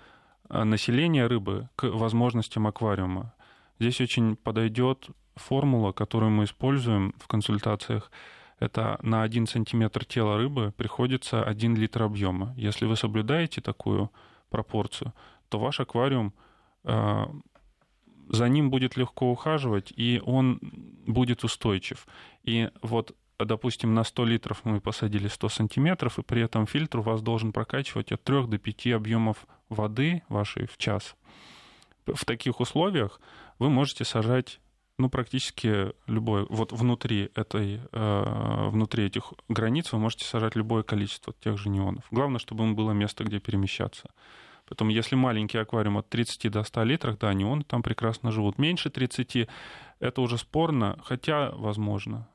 э, 0.48 0.64
население 0.64 1.26
рыбы 1.26 1.68
к 1.76 1.84
возможностям 1.84 2.66
аквариума. 2.66 3.34
Здесь 3.78 4.00
очень 4.00 4.36
подойдет 4.36 5.08
формула, 5.34 5.92
которую 5.92 6.30
мы 6.30 6.44
используем 6.44 7.14
в 7.18 7.28
консультациях. 7.28 8.10
Это 8.58 8.98
на 9.02 9.22
1 9.22 9.46
сантиметр 9.46 10.04
тела 10.04 10.38
рыбы 10.38 10.72
приходится 10.76 11.42
1 11.42 11.76
литр 11.76 12.02
объема. 12.02 12.54
Если 12.56 12.86
вы 12.86 12.96
соблюдаете 12.96 13.60
такую 13.60 14.10
пропорцию, 14.48 15.12
то 15.48 15.58
ваш 15.58 15.80
аквариум 15.80 16.32
э, 16.84 17.26
за 18.28 18.48
ним 18.48 18.70
будет 18.70 18.96
легко 18.96 19.30
ухаживать, 19.30 19.92
и 19.96 20.22
он 20.24 20.58
будет 21.06 21.44
устойчив. 21.44 22.06
И 22.44 22.70
вот 22.82 23.14
допустим, 23.38 23.94
на 23.94 24.04
100 24.04 24.24
литров 24.24 24.64
мы 24.64 24.80
посадили 24.80 25.28
100 25.28 25.48
сантиметров, 25.48 26.18
и 26.18 26.22
при 26.22 26.42
этом 26.42 26.66
фильтр 26.66 27.00
у 27.00 27.02
вас 27.02 27.22
должен 27.22 27.52
прокачивать 27.52 28.12
от 28.12 28.22
3 28.24 28.46
до 28.46 28.58
5 28.58 28.86
объемов 28.88 29.46
воды 29.68 30.22
вашей 30.28 30.66
в 30.66 30.76
час. 30.78 31.16
В 32.06 32.24
таких 32.24 32.60
условиях 32.60 33.20
вы 33.58 33.68
можете 33.68 34.04
сажать 34.04 34.60
ну, 34.98 35.10
практически 35.10 35.92
любое. 36.06 36.46
Вот 36.48 36.72
внутри, 36.72 37.30
этой, 37.34 37.80
э, 37.92 38.68
внутри 38.70 39.04
этих 39.04 39.32
границ 39.48 39.92
вы 39.92 39.98
можете 39.98 40.24
сажать 40.24 40.56
любое 40.56 40.82
количество 40.82 41.34
тех 41.44 41.58
же 41.58 41.68
неонов. 41.68 42.04
Главное, 42.10 42.38
чтобы 42.38 42.64
им 42.64 42.74
было 42.74 42.92
место, 42.92 43.24
где 43.24 43.38
перемещаться. 43.38 44.08
Поэтому, 44.68 44.90
если 44.90 45.14
маленький 45.14 45.58
аквариум 45.58 45.98
от 45.98 46.08
30 46.08 46.48
до 46.48 46.64
100 46.64 46.84
литров, 46.84 47.18
да, 47.18 47.32
неоны 47.34 47.62
там 47.62 47.82
прекрасно 47.82 48.32
живут. 48.32 48.58
Меньше 48.58 48.90
30 48.90 49.48
это 50.00 50.20
уже 50.20 50.38
спорно, 50.38 50.98
хотя 51.04 51.50
возможно. 51.52 52.26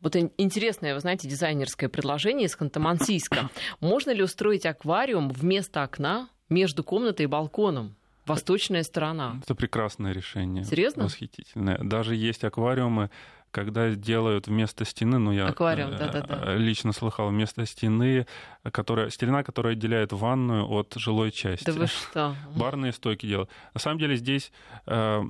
Вот 0.00 0.14
интересное, 0.16 0.94
вы 0.94 1.00
знаете, 1.00 1.28
дизайнерское 1.28 1.88
предложение 1.88 2.46
из 2.46 2.56
Ханты-Мансийска. 2.56 3.48
Можно 3.80 4.12
ли 4.12 4.22
устроить 4.22 4.64
аквариум 4.64 5.28
вместо 5.28 5.82
окна 5.82 6.28
между 6.48 6.84
комнатой 6.84 7.24
и 7.24 7.26
балконом? 7.26 7.96
Восточная 8.28 8.82
сторона. 8.82 9.40
Это 9.42 9.54
прекрасное 9.54 10.12
решение. 10.12 10.64
Серьезно? 10.64 11.04
Восхитительное. 11.04 11.78
Даже 11.78 12.14
есть 12.14 12.44
аквариумы, 12.44 13.10
когда 13.50 13.90
делают 13.94 14.46
вместо 14.46 14.84
стены, 14.84 15.18
ну 15.18 15.32
я 15.32 15.46
Аквариум, 15.46 15.96
да, 15.96 16.08
да, 16.08 16.20
да. 16.20 16.54
лично 16.56 16.92
слыхал, 16.92 17.28
вместо 17.28 17.64
стены, 17.66 18.26
которая, 18.70 19.10
стена, 19.10 19.42
которая 19.42 19.72
отделяет 19.72 20.12
ванную 20.12 20.68
от 20.68 20.94
жилой 20.96 21.30
части. 21.30 21.64
Да 21.64 21.72
вы 21.72 21.86
что? 21.86 22.34
Барные 22.56 22.92
стойки 22.92 23.26
делают. 23.26 23.50
На 23.74 23.80
самом 23.80 23.98
деле 23.98 24.16
здесь 24.16 24.52
э, 24.86 25.22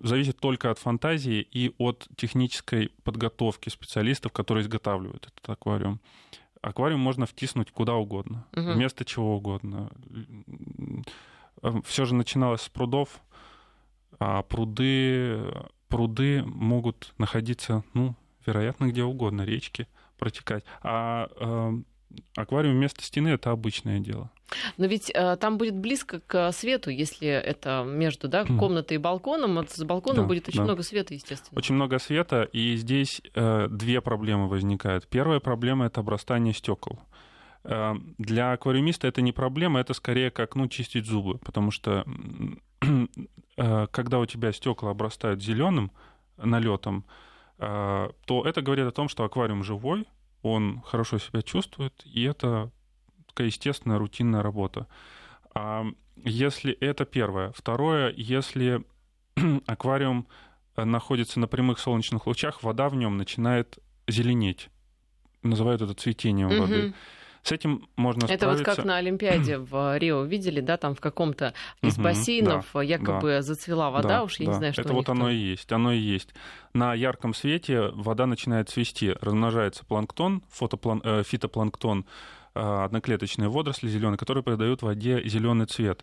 зависит 0.00 0.38
только 0.38 0.70
от 0.70 0.78
фантазии 0.78 1.46
и 1.50 1.74
от 1.78 2.06
технической 2.16 2.92
подготовки 3.02 3.68
специалистов, 3.68 4.32
которые 4.32 4.62
изготавливают 4.62 5.26
этот 5.26 5.50
аквариум. 5.50 6.00
Аквариум 6.62 7.00
можно 7.00 7.26
втиснуть 7.26 7.70
куда 7.72 7.94
угодно, 7.94 8.46
угу. 8.52 8.72
вместо 8.72 9.04
чего 9.04 9.36
угодно. 9.36 9.90
Все 11.84 12.04
же 12.04 12.14
начиналось 12.14 12.62
с 12.62 12.68
прудов, 12.68 13.20
а 14.18 14.42
пруды 14.42 15.40
пруды 15.94 16.42
могут 16.44 17.14
находиться, 17.18 17.84
ну, 17.94 18.16
вероятно, 18.44 18.86
где 18.86 19.04
угодно, 19.04 19.42
речки 19.42 19.86
протекать. 20.18 20.64
А 20.82 21.28
э, 21.38 21.72
аквариум 22.36 22.74
вместо 22.74 23.02
стены 23.02 23.28
это 23.28 23.52
обычное 23.52 24.00
дело. 24.00 24.30
Но 24.76 24.86
ведь 24.86 25.10
э, 25.14 25.36
там 25.36 25.56
будет 25.56 25.76
близко 25.76 26.20
к 26.20 26.50
свету, 26.52 26.90
если 26.90 27.28
это 27.28 27.84
между 27.86 28.28
да, 28.28 28.44
комнатой 28.44 28.96
и 28.96 28.98
балконом. 28.98 29.54
Вот 29.54 29.70
с 29.70 29.84
балкона 29.84 30.22
да, 30.22 30.26
будет 30.26 30.48
очень 30.48 30.58
да. 30.58 30.64
много 30.64 30.82
света, 30.82 31.14
естественно. 31.14 31.56
Очень 31.56 31.76
много 31.76 31.98
света, 31.98 32.42
и 32.42 32.76
здесь 32.76 33.22
э, 33.34 33.68
две 33.70 34.00
проблемы 34.00 34.48
возникают. 34.48 35.06
Первая 35.06 35.40
проблема 35.40 35.86
это 35.86 36.00
обрастание 36.00 36.54
стекол. 36.54 36.98
Э, 37.64 37.94
для 38.18 38.52
аквариумиста 38.52 39.06
это 39.08 39.22
не 39.22 39.32
проблема, 39.32 39.80
это 39.80 39.94
скорее 39.94 40.30
как 40.30 40.54
ну, 40.54 40.68
чистить 40.68 41.06
зубы, 41.06 41.38
потому 41.38 41.70
что 41.70 42.04
Э, 43.56 43.86
когда 43.92 44.18
у 44.18 44.26
тебя 44.26 44.52
стекла 44.52 44.90
обрастают 44.90 45.42
зеленым 45.42 45.92
налетом, 46.36 47.04
э, 47.58 48.10
то 48.26 48.44
это 48.44 48.62
говорит 48.62 48.86
о 48.86 48.90
том, 48.90 49.08
что 49.08 49.24
аквариум 49.24 49.62
живой, 49.62 50.06
он 50.42 50.82
хорошо 50.84 51.18
себя 51.18 51.40
чувствует, 51.42 52.02
и 52.04 52.24
это 52.24 52.72
такая 53.28 53.46
естественная 53.46 53.98
рутинная 53.98 54.42
работа. 54.42 54.86
А 55.54 55.86
если 56.16 56.72
это 56.72 57.04
первое. 57.04 57.52
Второе, 57.52 58.12
если 58.16 58.84
аквариум 59.66 60.26
находится 60.76 61.38
на 61.38 61.46
прямых 61.46 61.78
солнечных 61.78 62.26
лучах, 62.26 62.64
вода 62.64 62.88
в 62.88 62.96
нем 62.96 63.16
начинает 63.16 63.78
зеленеть. 64.08 64.68
Называют 65.42 65.80
это 65.80 65.94
цветением 65.94 66.48
угу. 66.48 66.60
воды. 66.62 66.94
С 67.44 67.52
этим 67.52 67.86
можно 67.96 68.24
Это 68.24 68.36
справиться. 68.36 68.64
вот 68.64 68.76
как 68.76 68.84
на 68.86 68.96
Олимпиаде 68.96 69.58
в 69.58 69.98
Рио 69.98 70.22
видели, 70.22 70.60
да, 70.60 70.78
там 70.78 70.94
в 70.94 71.00
каком-то 71.00 71.52
из 71.82 71.98
бассейнов 71.98 72.70
да, 72.72 72.82
якобы 72.82 73.28
да, 73.28 73.42
зацвела 73.42 73.90
вода, 73.90 74.08
да, 74.08 74.22
уж 74.22 74.40
я 74.40 74.46
да. 74.46 74.52
не 74.52 74.58
знаю, 74.58 74.72
что 74.72 74.82
Это 74.82 74.94
вот 74.94 75.06
там. 75.06 75.18
оно 75.18 75.30
и 75.30 75.36
есть, 75.36 75.70
оно 75.70 75.92
и 75.92 75.98
есть. 75.98 76.30
На 76.72 76.94
ярком 76.94 77.34
свете 77.34 77.90
вода 77.92 78.24
начинает 78.24 78.70
цвести, 78.70 79.14
размножается 79.20 79.84
планктон, 79.84 80.42
фотоплан, 80.50 81.02
э, 81.04 81.22
фитопланктон, 81.22 82.06
э, 82.54 82.60
одноклеточные 82.60 83.50
водоросли 83.50 83.88
зеленые, 83.88 84.16
которые 84.16 84.42
придают 84.42 84.80
воде 84.80 85.22
зеленый 85.28 85.66
цвет. 85.66 86.02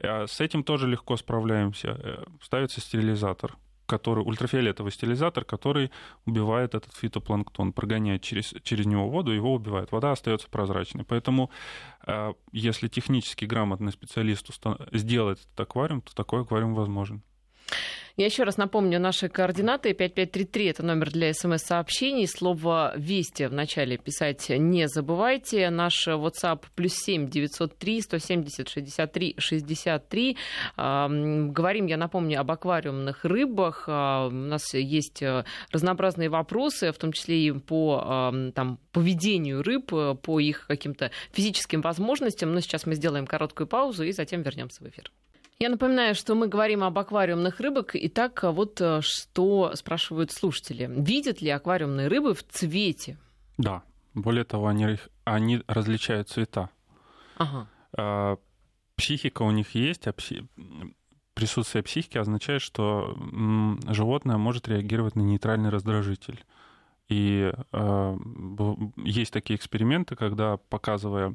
Э, 0.00 0.26
с 0.26 0.40
этим 0.40 0.64
тоже 0.64 0.88
легко 0.88 1.18
справляемся. 1.18 1.88
Э, 2.02 2.24
ставится 2.40 2.80
стерилизатор, 2.80 3.58
который, 3.88 4.22
ультрафиолетовый 4.22 4.92
стилизатор, 4.92 5.44
который 5.44 5.90
убивает 6.26 6.74
этот 6.74 6.94
фитопланктон, 6.94 7.72
прогоняет 7.72 8.22
через, 8.22 8.54
через 8.62 8.86
него 8.86 9.08
воду, 9.08 9.32
его 9.32 9.54
убивает. 9.54 9.90
Вода 9.90 10.12
остается 10.12 10.48
прозрачной. 10.48 11.04
Поэтому, 11.04 11.50
э, 12.06 12.34
если 12.52 12.88
технически 12.88 13.46
грамотный 13.46 13.90
специалист 13.90 14.46
сделает 14.92 15.40
этот 15.40 15.60
аквариум, 15.60 16.02
то 16.02 16.14
такой 16.14 16.42
аквариум 16.42 16.74
возможен. 16.74 17.22
Я 18.18 18.26
еще 18.26 18.42
раз 18.42 18.56
напомню 18.56 18.98
наши 18.98 19.28
координаты. 19.28 19.94
5533– 19.94 20.64
это 20.66 20.82
номер 20.82 21.12
для 21.12 21.32
смс-сообщений. 21.32 22.26
Слово 22.26 22.92
«Вести» 22.96 23.44
в 23.44 23.52
начале 23.52 23.96
писать 23.96 24.48
не 24.48 24.88
забывайте. 24.88 25.70
Наш 25.70 26.08
WhatsApp 26.08 26.64
плюс 26.74 26.94
7 26.94 27.28
903 27.28 28.02
170 28.02 28.68
63 28.68 29.36
63. 29.38 30.36
Говорим, 30.76 31.86
я 31.86 31.96
напомню, 31.96 32.40
об 32.40 32.50
аквариумных 32.50 33.24
рыбах. 33.24 33.84
А, 33.86 34.26
у 34.26 34.30
нас 34.30 34.74
есть 34.74 35.22
э, 35.22 35.44
разнообразные 35.70 36.28
вопросы, 36.28 36.90
в 36.90 36.98
том 36.98 37.12
числе 37.12 37.46
и 37.46 37.52
по 37.52 38.32
там, 38.52 38.80
поведению 38.90 39.62
рыб, 39.62 39.94
э, 39.94 40.16
по 40.20 40.40
их 40.40 40.66
каким-то 40.66 41.12
физическим 41.30 41.82
возможностям. 41.82 42.52
Но 42.52 42.58
сейчас 42.58 42.84
мы 42.84 42.96
сделаем 42.96 43.28
короткую 43.28 43.68
паузу 43.68 44.02
и 44.02 44.10
затем 44.10 44.42
вернемся 44.42 44.82
в 44.82 44.88
эфир. 44.88 45.12
Я 45.60 45.70
напоминаю, 45.70 46.14
что 46.14 46.36
мы 46.36 46.46
говорим 46.46 46.84
об 46.84 46.96
аквариумных 46.98 47.58
рыбах. 47.58 47.88
Итак, 47.94 48.44
вот 48.44 48.80
э, 48.80 49.00
что 49.02 49.74
спрашивают 49.74 50.30
слушатели. 50.30 50.88
Видят 50.88 51.42
ли 51.42 51.50
аквариумные 51.50 52.06
рыбы 52.06 52.34
в 52.34 52.44
цвете? 52.44 53.18
Да. 53.56 53.82
Более 54.14 54.44
того, 54.44 54.68
они, 54.68 54.98
они 55.24 55.62
различают 55.66 56.28
цвета. 56.28 56.70
Ага. 57.36 57.66
А, 57.96 58.36
психика 58.94 59.42
у 59.42 59.50
них 59.50 59.74
есть, 59.74 60.06
а 60.06 60.12
пси... 60.12 60.46
присутствие 61.34 61.82
психики 61.82 62.18
означает, 62.18 62.62
что 62.62 63.16
животное 63.88 64.36
может 64.36 64.68
реагировать 64.68 65.16
на 65.16 65.22
нейтральный 65.22 65.70
раздражитель. 65.70 66.44
И 67.08 67.52
э, 67.72 68.18
есть 68.96 69.32
такие 69.32 69.56
эксперименты, 69.56 70.14
когда, 70.14 70.56
показывая 70.56 71.30
а, 71.30 71.34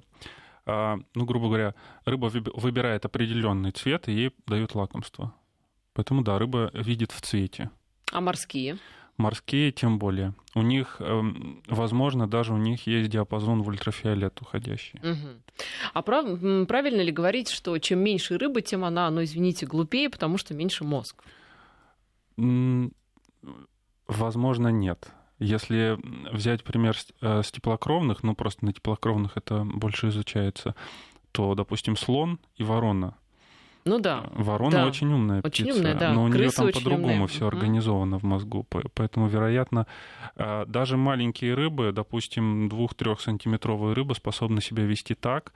ну, 0.66 1.26
грубо 1.26 1.48
говоря, 1.48 1.76
рыба 2.06 2.28
выбирает 2.28 3.06
определенный 3.06 3.72
цвет, 3.72 4.08
и 4.08 4.14
ей 4.14 4.32
дают 4.48 4.76
лакомство. 4.76 5.34
Поэтому, 5.94 6.24
да, 6.24 6.40
рыба 6.40 6.72
видит 6.74 7.12
в 7.12 7.22
цвете. 7.22 7.70
А 8.12 8.22
морские? 8.22 8.78
Морские 9.18 9.72
тем 9.72 10.00
более. 10.00 10.34
У 10.56 10.62
них, 10.62 10.98
эм, 11.00 11.62
возможно, 11.68 12.28
даже 12.28 12.54
у 12.54 12.58
них 12.58 12.88
есть 12.88 13.10
диапазон 13.10 13.62
в 13.62 13.68
ультрафиолет 13.68 14.42
уходящий. 14.42 15.00
Угу. 15.00 15.30
А 15.94 16.02
прав, 16.02 16.40
правильно 16.68 17.02
ли 17.02 17.12
говорить, 17.12 17.50
что 17.50 17.78
чем 17.78 18.00
меньше 18.00 18.38
рыбы, 18.40 18.62
тем 18.64 18.84
она, 18.84 19.10
ну, 19.12 19.24
извините, 19.24 19.68
глупее, 19.68 20.10
потому 20.10 20.38
что 20.38 20.56
меньше 20.56 20.84
мозг? 20.84 21.24
Возможно, 24.08 24.70
нет. 24.70 25.12
Если 25.44 25.98
взять 26.32 26.64
пример 26.64 26.96
э, 27.22 27.44
с 27.44 27.52
теплокровных, 27.52 28.24
ну 28.24 28.34
просто 28.34 28.66
на 28.66 28.74
теплокровных 28.74 29.36
это 29.36 29.66
больше 29.66 30.08
изучается, 30.10 30.76
то, 31.32 31.54
допустим, 31.56 31.98
слон 31.98 32.40
и 32.56 32.64
ворона. 32.64 33.16
Ну 33.86 34.00
да. 34.00 34.24
Ворона 34.34 34.72
да. 34.72 34.86
очень 34.88 35.12
умная 35.12 35.42
очень 35.44 35.66
птица, 35.66 35.80
умная, 35.80 35.96
да. 35.96 36.14
но 36.14 36.24
у 36.24 36.28
нее 36.30 36.50
там 36.52 36.72
по-другому 36.72 37.28
все 37.28 37.48
организовано 37.48 38.18
в 38.20 38.24
мозгу. 38.24 38.64
По- 38.64 38.84
Поэтому, 38.94 39.28
вероятно, 39.28 39.88
а, 40.38 40.66
даже 40.66 40.96
маленькие 40.96 41.54
рыбы, 41.54 41.92
допустим, 41.92 42.70
2-3 42.70 43.20
сантиметровые 43.20 43.94
рыбы 43.94 44.16
способны 44.16 44.62
себя 44.62 44.84
вести 44.84 45.16
так, 45.16 45.52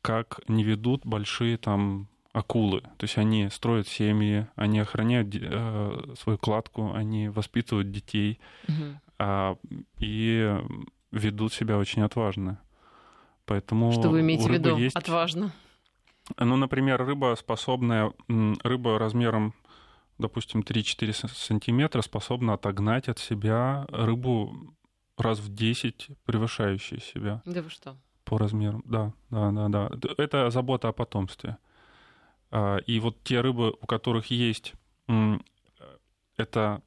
как 0.00 0.40
не 0.46 0.62
ведут 0.62 1.04
большие 1.04 1.56
там 1.56 2.06
акулы. 2.32 2.80
То 2.80 3.04
есть 3.04 3.18
они 3.18 3.48
строят 3.50 3.88
семьи, 3.88 4.46
они 4.54 4.78
охраняют 4.78 5.34
э, 5.34 6.14
свою 6.18 6.38
кладку, 6.38 6.92
они 6.94 7.28
воспитывают 7.28 7.90
детей 7.90 8.40
Мгм. 8.68 9.00
А, 9.24 9.56
и 9.98 10.52
ведут 11.12 11.52
себя 11.52 11.78
очень 11.78 12.02
отважно. 12.02 12.60
Поэтому 13.44 13.92
Что 13.92 14.10
вы 14.10 14.20
имеете 14.20 14.48
в 14.48 14.52
виду? 14.52 14.76
есть 14.76 14.96
Отважно. 14.96 15.52
ну, 16.38 16.56
например, 16.56 17.04
рыба 17.04 17.36
способная, 17.38 18.12
рыба 18.64 18.98
размером, 18.98 19.54
допустим, 20.18 20.62
3-4 20.62 21.12
с- 21.12 21.32
сантиметра 21.32 22.02
способна 22.02 22.54
отогнать 22.54 23.08
от 23.08 23.18
себя 23.18 23.86
рыбу 23.90 24.74
раз 25.18 25.38
в 25.38 25.54
10 25.54 26.08
превышающую 26.24 27.00
себя 27.00 27.42
Да 27.44 27.62
вы 27.62 27.70
что? 27.70 27.96
по 28.24 28.38
размерам. 28.38 28.82
Да, 28.86 29.12
да, 29.30 29.50
да, 29.52 29.68
да. 29.68 29.90
Это 30.18 30.50
забота 30.50 30.88
о 30.88 30.92
потомстве. 30.92 31.58
А, 32.50 32.78
И 32.86 32.98
вот 33.00 33.22
те 33.24 33.40
рыбы, 33.40 33.70
у 33.80 33.86
которых 33.86 34.26
есть 34.30 34.74
м, 35.08 35.44
эта 36.36 36.80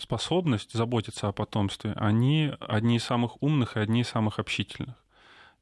способность 0.00 0.72
заботиться 0.72 1.28
о 1.28 1.32
потомстве, 1.32 1.92
они 1.96 2.52
одни 2.60 2.96
из 2.96 3.04
самых 3.04 3.42
умных 3.42 3.76
и 3.76 3.80
одни 3.80 4.00
из 4.00 4.08
самых 4.08 4.38
общительных. 4.38 4.96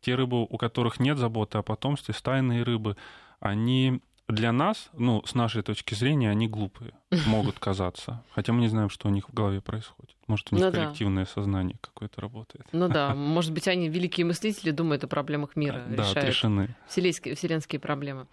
Те 0.00 0.14
рыбы, 0.14 0.42
у 0.42 0.58
которых 0.58 1.00
нет 1.00 1.18
заботы 1.18 1.58
о 1.58 1.62
потомстве, 1.62 2.14
стайные 2.14 2.62
рыбы, 2.62 2.96
они 3.40 4.00
для 4.28 4.52
нас, 4.52 4.90
ну, 4.92 5.24
с 5.24 5.34
нашей 5.34 5.62
точки 5.62 5.94
зрения, 5.94 6.30
они 6.30 6.48
глупые, 6.48 6.92
могут 7.26 7.58
казаться. 7.58 8.22
Хотя 8.34 8.52
мы 8.52 8.60
не 8.60 8.68
знаем, 8.68 8.90
что 8.90 9.08
у 9.08 9.10
них 9.10 9.28
в 9.28 9.34
голове 9.34 9.60
происходит. 9.60 10.17
Может, 10.28 10.52
у 10.52 10.56
них 10.56 10.64
Ну 10.66 10.70
да. 10.70 10.84
коллективное 10.84 11.24
сознание 11.24 11.76
какое-то 11.80 12.20
работает. 12.20 12.66
Ну 12.72 12.88
да, 12.88 13.14
может 13.16 13.52
быть, 13.52 13.66
они 13.66 13.88
великие 13.88 14.26
мыслители, 14.26 14.70
думают 14.70 15.02
о 15.02 15.08
проблемах 15.08 15.56
мира, 15.56 15.82
Да, 15.88 15.94
решают 16.02 16.16
отрешены. 16.18 16.76
вселенские, 16.86 17.34
вселенские 17.34 17.80
проблемы. 17.80 18.26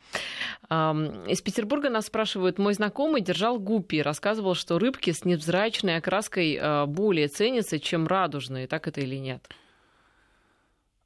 Из 0.70 1.42
Петербурга 1.42 1.90
нас 1.90 2.08
спрашивают, 2.08 2.60
мой 2.60 2.74
знакомый 2.74 3.22
держал 3.22 3.60
гуппи, 3.60 4.02
рассказывал, 4.02 4.56
что 4.56 4.78
рыбки 4.78 5.12
с 5.12 5.24
невзрачной 5.26 5.96
окраской 5.98 6.60
а, 6.62 6.86
более 6.86 7.30
ценятся, 7.30 7.80
чем 7.80 8.08
радужные. 8.08 8.68
Так 8.68 8.88
это 8.90 9.00
или 9.02 9.16
нет? 9.16 9.48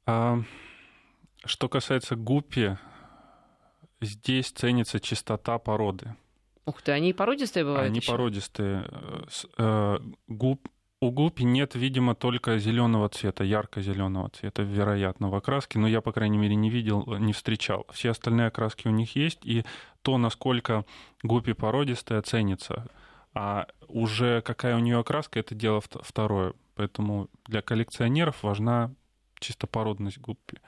А, 0.06 0.40
что 1.44 1.68
касается 1.68 2.16
гуппи, 2.16 2.76
здесь 4.00 4.50
ценится 4.50 4.98
чистота 4.98 5.58
породы. 5.58 6.14
Ух 6.66 6.82
ты, 6.82 6.92
они 6.92 7.12
породистые 7.12 7.64
бывают 7.64 7.86
Они 7.88 7.98
ещё? 8.00 8.12
породистые. 8.12 8.84
Э, 8.90 9.22
э, 9.58 9.98
гуп- 10.28 10.68
у 11.00 11.10
гуппи 11.10 11.44
нет, 11.44 11.74
видимо, 11.74 12.14
только 12.14 12.58
зеленого 12.58 13.08
цвета, 13.08 13.42
ярко-зеленого 13.42 14.28
цвета, 14.30 14.62
вероятно, 14.62 15.30
в 15.30 15.34
окраске, 15.34 15.78
но 15.78 15.88
я, 15.88 16.02
по 16.02 16.12
крайней 16.12 16.36
мере, 16.36 16.54
не 16.54 16.68
видел, 16.68 17.04
не 17.18 17.32
встречал. 17.32 17.86
Все 17.90 18.10
остальные 18.10 18.48
окраски 18.48 18.86
у 18.86 18.90
них 18.90 19.16
есть, 19.16 19.40
и 19.42 19.64
то, 20.02 20.18
насколько 20.18 20.84
гуппи 21.22 21.54
породистая, 21.54 22.20
ценится. 22.20 22.86
А 23.32 23.66
уже 23.88 24.42
какая 24.42 24.76
у 24.76 24.80
нее 24.80 24.98
окраска, 24.98 25.38
это 25.38 25.54
дело 25.54 25.78
вт- 25.78 26.02
второе. 26.02 26.52
Поэтому 26.74 27.28
для 27.46 27.62
коллекционеров 27.62 28.42
важна 28.42 28.94
чисто 29.38 29.66
породность 29.66 30.18
гуппи. 30.18 30.58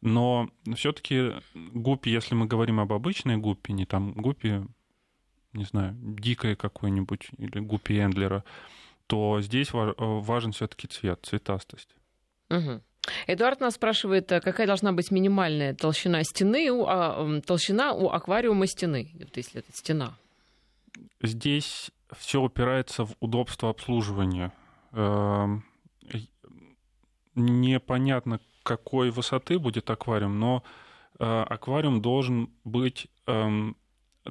Но 0.00 0.50
все-таки 0.74 1.32
гуппи, 1.54 2.08
если 2.08 2.34
мы 2.34 2.46
говорим 2.46 2.80
об 2.80 2.92
обычной 2.92 3.36
гуппи, 3.36 3.70
не 3.72 3.86
там 3.86 4.12
гуппи, 4.14 4.66
не 5.52 5.64
знаю, 5.64 5.94
дикой 6.00 6.56
какой-нибудь 6.56 7.28
или 7.38 7.60
гуппи 7.60 8.00
Эндлера, 8.00 8.44
то 9.06 9.40
здесь 9.40 9.72
ва- 9.72 9.94
важен 9.98 10.52
все-таки 10.52 10.86
цвет, 10.86 11.20
цветастость. 11.24 11.88
Мгм. 12.48 12.82
Эдуард 13.26 13.60
нас 13.60 13.74
спрашивает, 13.74 14.30
а 14.32 14.40
какая 14.40 14.66
должна 14.66 14.92
быть 14.92 15.10
минимальная 15.10 15.74
толщина 15.74 16.24
стены, 16.24 16.70
у, 16.70 16.86
а, 16.86 17.40
толщина 17.46 17.92
у 17.92 18.08
аквариума 18.08 18.66
стены, 18.66 19.12
вот 19.20 19.36
если 19.36 19.60
это 19.60 19.72
стена. 19.72 20.16
Здесь 21.22 21.90
все 22.16 22.40
упирается 22.40 23.04
в 23.04 23.14
удобство 23.20 23.70
обслуживания. 23.70 24.52
Эм, 24.92 25.64
Непонятно, 27.36 28.40
какой 28.62 29.10
высоты 29.10 29.58
будет 29.58 29.90
аквариум, 29.90 30.40
но 30.40 30.64
э, 31.18 31.24
аквариум 31.24 32.00
должен 32.00 32.50
быть... 32.64 33.08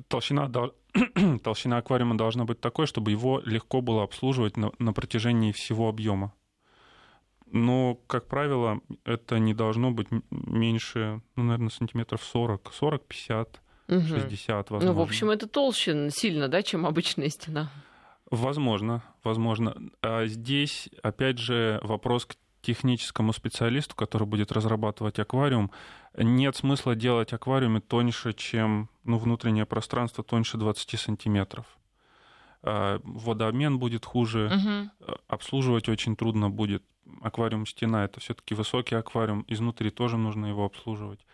Толщина, 0.08 0.52
толщина 1.44 1.78
аквариума 1.78 2.18
должна 2.18 2.46
быть 2.46 2.60
такой, 2.60 2.88
чтобы 2.88 3.12
его 3.12 3.42
легко 3.46 3.82
было 3.82 4.04
обслуживать 4.04 4.58
на, 4.58 4.72
на 4.80 4.94
протяжении 4.94 5.52
всего 5.52 5.90
объема. 5.90 6.34
Но, 7.46 7.96
как 8.08 8.28
правило, 8.28 8.82
это 9.06 9.40
не 9.40 9.54
должно 9.54 9.92
быть 9.92 10.08
меньше, 10.30 11.22
ну, 11.36 11.44
наверное, 11.44 11.70
сантиметров 11.70 12.24
40, 12.24 12.72
40-50, 12.82 13.48
Мгм. 13.88 14.08
60, 14.08 14.72
возможно. 14.72 14.94
Ну, 14.94 15.00
в 15.00 15.02
общем, 15.04 15.30
это 15.30 15.48
толще 15.48 16.10
сильно, 16.12 16.48
да, 16.48 16.64
чем 16.64 16.86
обычная 16.86 17.30
стена. 17.30 17.70
Возможно, 18.32 19.04
возможно. 19.24 19.78
А 20.02 20.26
здесь, 20.26 20.90
опять 21.04 21.38
же, 21.38 21.80
вопрос 21.84 22.26
к 22.26 22.36
техническому 22.66 23.32
специалисту, 23.32 23.96
который 23.96 24.28
будет 24.28 24.52
разрабатывать 24.52 25.20
аквариум. 25.20 25.72
Нет 26.18 26.56
смысла 26.56 26.96
делать 26.96 27.32
аквариумы 27.32 27.80
тоньше, 27.80 28.34
чем 28.34 28.90
ну, 29.04 29.18
внутреннее 29.18 29.66
пространство 29.66 30.24
тоньше 30.24 30.58
20 30.58 31.00
сантиметров. 31.00 31.66
А, 32.64 33.00
Водообмен 33.04 33.78
будет 33.78 34.06
хуже, 34.06 34.50
а, 35.00 35.18
обслуживать 35.28 35.90
очень 35.90 36.16
трудно 36.16 36.50
будет. 36.50 36.84
Аквариум 37.22 37.68
стена 37.68 38.06
это 38.06 38.20
все-таки 38.20 38.56
высокий 38.56 38.96
аквариум, 38.96 39.46
изнутри 39.48 39.92
тоже 39.92 40.18
нужно 40.18 40.48
его 40.48 40.66
обслуживать. 40.66 41.26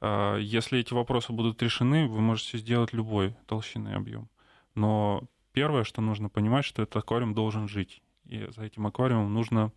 А, 0.00 0.38
Если 0.38 0.78
эти 0.78 0.94
вопросы 0.94 1.32
будут 1.32 1.62
решены, 1.62 2.08
вы 2.08 2.20
можете 2.20 2.56
сделать 2.56 2.94
любой 2.94 3.36
толщины 3.46 3.90
объем. 3.90 4.30
Но 4.74 5.24
первое, 5.52 5.84
что 5.84 6.00
нужно 6.00 6.30
понимать, 6.30 6.64
что 6.64 6.82
этот 6.82 6.96
аквариум 6.96 7.34
должен 7.34 7.68
жить. 7.68 8.02
И 8.24 8.46
за 8.56 8.62
этим 8.64 8.86
аквариумом 8.86 9.34
нужно 9.34 9.72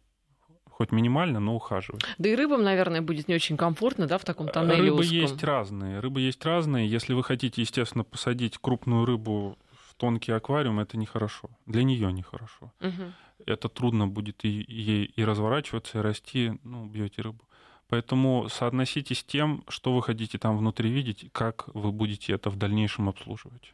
хоть 0.73 0.91
минимально, 0.91 1.39
но 1.39 1.55
ухаживать. 1.55 2.03
Да 2.17 2.29
и 2.29 2.35
рыбам, 2.35 2.63
наверное, 2.63 3.01
будет 3.01 3.27
не 3.27 3.35
очень 3.35 3.57
комфортно, 3.57 4.07
да, 4.07 4.17
в 4.17 4.25
таком 4.25 4.47
тоннеле 4.49 4.89
Рыбы 4.89 4.99
узком. 5.01 5.15
есть 5.17 5.43
разные. 5.43 5.99
Рыбы 5.99 6.21
есть 6.21 6.43
разные. 6.45 6.89
Если 6.89 7.13
вы 7.13 7.23
хотите, 7.23 7.61
естественно, 7.61 8.03
посадить 8.03 8.57
крупную 8.57 9.05
рыбу 9.05 9.57
в 9.87 9.95
тонкий 9.95 10.31
аквариум, 10.31 10.79
это 10.79 10.97
нехорошо. 10.97 11.49
Для 11.65 11.83
нее 11.83 12.11
нехорошо. 12.11 12.71
Мгм. 12.79 13.13
это 13.45 13.67
трудно 13.69 14.07
будет 14.07 14.45
и, 14.45 14.65
ей 14.67 15.05
и 15.05 15.23
разворачиваться, 15.25 15.99
и 15.99 16.01
расти, 16.01 16.53
ну, 16.63 16.83
убьете 16.83 17.21
рыбу. 17.21 17.43
Поэтому 17.89 18.47
соотносите 18.49 19.13
с 19.13 19.23
тем, 19.23 19.63
что 19.67 19.93
вы 19.93 20.01
хотите 20.01 20.37
там 20.37 20.57
внутри 20.57 20.89
видеть, 20.89 21.25
как 21.31 21.67
вы 21.75 21.91
будете 21.91 22.33
это 22.33 22.49
в 22.49 22.55
дальнейшем 22.55 23.09
обслуживать. 23.09 23.73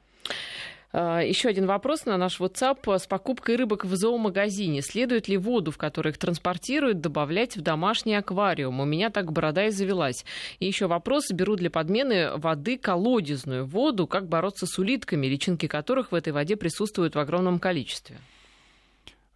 А, 0.91 1.19
Еще 1.19 1.49
один 1.49 1.67
вопрос 1.67 2.05
на 2.05 2.17
наш 2.17 2.39
WhatsApp. 2.39 2.97
С 2.97 3.05
покупкой 3.05 3.55
рыбок 3.55 3.85
в 3.85 3.95
зоомагазине 3.95 4.81
следует 4.81 5.27
ли 5.27 5.37
воду, 5.37 5.71
в 5.71 5.77
которой 5.77 6.09
их 6.09 6.17
транспортируют, 6.17 6.99
добавлять 6.99 7.57
в 7.57 7.61
домашний 7.61 8.15
аквариум? 8.15 8.79
У 8.79 8.85
меня 8.85 9.09
так 9.09 9.31
борода 9.31 9.65
и 9.65 9.69
завелась. 9.69 10.25
И 10.59 10.65
еще 10.65 10.87
вопрос. 10.87 11.29
Беру 11.31 11.55
для 11.55 11.69
подмены 11.69 12.35
воды 12.37 12.77
колодезную 12.77 13.65
воду. 13.65 14.07
Как 14.07 14.27
бороться 14.27 14.65
с 14.65 14.79
улитками, 14.79 15.27
личинки 15.27 15.67
которых 15.67 16.11
в 16.11 16.15
этой 16.15 16.33
воде 16.33 16.55
присутствуют 16.55 17.15
в 17.15 17.19
огромном 17.19 17.59
количестве? 17.59 18.17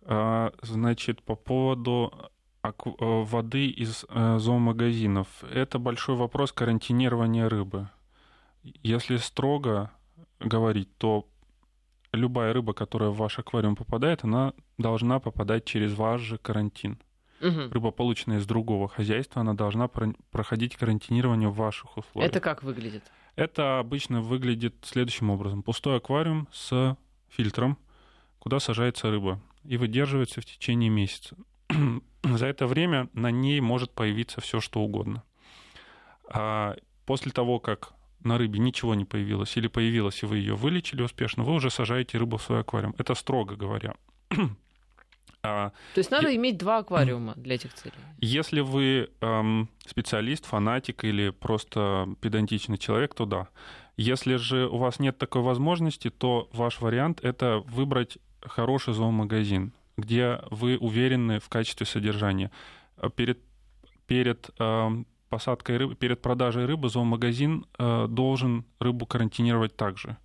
А, 0.05 0.51
Значит, 0.63 1.21
по 1.21 1.35
поводу 1.35 2.31
э, 2.63 2.71
воды 2.97 3.67
из 3.67 4.05
э, 4.09 4.37
зоомагазинов. 4.39 5.27
Это 5.43 5.77
большой 5.77 6.15
вопрос 6.15 6.51
карантинирования 6.51 7.47
рыбы. 7.47 7.89
Если 8.81 9.17
строго 9.17 9.91
говорить, 10.39 10.89
то 10.97 11.27
любая 12.13 12.53
рыба, 12.53 12.73
которая 12.73 13.09
в 13.09 13.17
ваш 13.17 13.39
аквариум 13.39 13.75
попадает, 13.75 14.23
она 14.23 14.53
должна 14.77 15.19
попадать 15.19 15.65
через 15.65 15.93
ваш 15.93 16.21
же 16.21 16.37
карантин. 16.37 16.99
Мгм. 17.41 17.71
рыба, 17.73 17.91
полученная 17.91 18.37
из 18.37 18.45
другого 18.45 18.87
хозяйства, 18.87 19.41
она 19.41 19.53
должна 19.53 19.89
про- 19.89 20.13
проходить 20.31 20.77
карантинирование 20.77 21.49
в 21.49 21.55
ваших 21.55 21.97
условиях. 21.97 22.31
Это 22.31 22.39
как 22.39 22.63
выглядит? 22.63 23.03
Это 23.35 23.79
обычно 23.79 24.21
выглядит 24.21 24.75
следующим 24.83 25.29
образом. 25.29 25.61
Пустой 25.61 25.97
аквариум 25.97 26.47
с 26.53 26.95
фильтром, 27.27 27.77
куда 28.39 28.59
сажается 28.61 29.11
рыба, 29.11 29.41
и 29.65 29.75
выдерживается 29.75 30.39
в 30.39 30.45
течение 30.45 30.89
месяца. 30.89 31.35
За 32.23 32.45
это 32.45 32.65
время 32.65 33.09
на 33.11 33.29
ней 33.29 33.59
может 33.59 33.91
появиться 33.91 34.39
все, 34.39 34.61
что 34.61 34.79
угодно. 34.79 35.23
А 36.29 36.77
после 37.05 37.33
того, 37.33 37.59
как 37.59 37.91
на 38.23 38.37
рыбе 38.37 38.59
ничего 38.59 38.95
не 38.95 39.05
появилось, 39.05 39.57
или 39.57 39.67
появилось, 39.67 40.23
и 40.23 40.25
вы 40.25 40.37
ее 40.37 40.55
вылечили 40.55 41.01
успешно, 41.01 41.43
вы 41.43 41.53
уже 41.53 41.69
сажаете 41.69 42.17
рыбу 42.17 42.37
в 42.37 42.43
свой 42.43 42.61
аквариум. 42.61 42.95
Это 42.97 43.15
строго 43.15 43.55
говоря. 43.55 43.95
А 45.45 45.71
То 45.93 45.99
есть 45.99 46.09
надо 46.09 46.33
иметь 46.33 46.57
два 46.57 46.77
аквариума 46.77 47.33
для 47.35 47.55
этих 47.55 47.73
целей. 47.73 47.93
если 48.21 48.61
вы 48.61 49.09
эм, 49.19 49.69
специалист, 49.85 50.45
фанатик 50.45 51.03
или 51.03 51.31
просто 51.31 52.07
педантичный 52.21 52.77
человек, 52.77 53.13
то 53.13 53.25
да. 53.25 53.49
Если 53.97 54.37
же 54.37 54.67
у 54.69 54.77
вас 54.77 54.99
нет 54.99 55.17
такой 55.17 55.41
возможности, 55.41 56.09
то 56.09 56.49
ваш 56.53 56.79
вариант— 56.79 57.19
это 57.23 57.61
выбрать 57.67 58.19
хороший 58.41 58.93
зоомагазин, 58.93 59.73
где 59.97 60.39
вы 60.49 60.77
уверены 60.77 61.41
в 61.41 61.49
качестве 61.49 61.85
содержания. 61.85 62.49
Перед, 63.17 63.39
перед 64.07 64.49
э, 64.59 65.03
посадкой 65.33 65.77
рыбы, 65.77 65.95
перед 65.95 66.21
продажей 66.21 66.65
рыбы 66.65 66.89
зоомагазин 66.89 67.65
э, 67.79 68.05
должен 68.07 68.65
рыбу 68.79 69.07
карантинировать 69.07 69.75
также. 69.75 70.17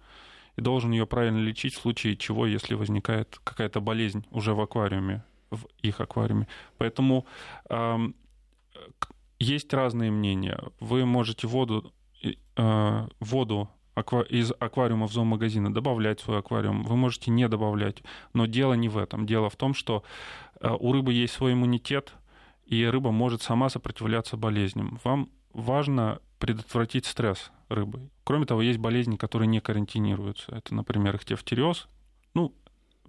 И 0.56 0.60
должен 0.60 0.90
ее 0.90 1.06
правильно 1.06 1.38
лечить 1.38 1.74
в 1.74 1.80
случае 1.80 2.14
чего, 2.14 2.44
если 2.44 2.74
возникает 2.74 3.40
какая-то 3.42 3.80
болезнь 3.80 4.26
уже 4.30 4.52
в 4.52 4.60
аквариуме, 4.60 5.24
в 5.50 5.66
их 5.80 6.02
аквариуме. 6.02 6.46
Поэтому 6.76 7.24
э, 7.70 7.96
есть 9.38 9.72
разные 9.72 10.10
мнения. 10.10 10.60
Вы 10.78 11.06
можете 11.06 11.46
воду, 11.46 11.90
э, 12.22 13.06
воду 13.18 13.70
из 14.28 14.52
аквариума 14.60 15.08
в 15.08 15.12
зоомагазина 15.12 15.72
добавлять 15.72 16.20
в 16.20 16.24
свой 16.24 16.40
аквариум, 16.40 16.84
вы 16.84 16.96
можете 16.96 17.30
не 17.30 17.48
добавлять. 17.48 18.02
Но 18.34 18.44
дело 18.44 18.74
не 18.74 18.90
в 18.90 18.98
этом. 18.98 19.24
Дело 19.24 19.48
в 19.48 19.56
том, 19.56 19.72
что 19.72 20.02
э, 20.60 20.68
у 20.78 20.92
рыбы 20.92 21.14
есть 21.14 21.32
свой 21.32 21.54
иммунитет, 21.54 22.12
и 22.68 22.84
рыба 22.84 23.10
может 23.10 23.42
сама 23.42 23.70
сопротивляться 23.70 24.36
болезням. 24.36 25.00
Вам 25.02 25.30
важно 25.52 26.20
предотвратить 26.38 27.06
стресс 27.06 27.50
рыбы. 27.68 28.10
Кроме 28.24 28.46
того, 28.46 28.62
есть 28.62 28.78
болезни, 28.78 29.16
которые 29.16 29.48
не 29.48 29.60
карантинируются. 29.60 30.54
Это, 30.54 30.74
например, 30.74 31.16
ихтиофтериоз. 31.16 31.88
Ну, 32.34 32.54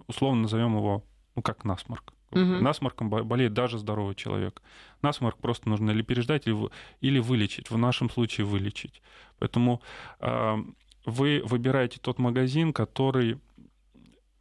условно 0.06 0.42
назовем 0.42 0.76
его, 0.76 1.04
ну, 1.36 1.42
как 1.42 1.64
насморк. 1.64 2.12
Угу. 2.30 2.40
Насморком 2.40 3.10
болеет 3.10 3.52
даже 3.52 3.78
здоровый 3.78 4.14
человек. 4.14 4.62
Насморк 5.02 5.36
просто 5.38 5.68
нужно 5.68 5.90
или 5.90 6.02
переждать, 6.02 6.46
или, 6.46 6.56
или 7.00 7.18
вылечить. 7.18 7.70
В 7.70 7.76
нашем 7.76 8.08
случае 8.08 8.46
вылечить. 8.46 9.02
Поэтому 9.38 9.82
э, 10.20 10.56
вы 11.04 11.42
выбираете 11.44 11.98
тот 12.00 12.18
магазин, 12.18 12.72
который 12.72 13.38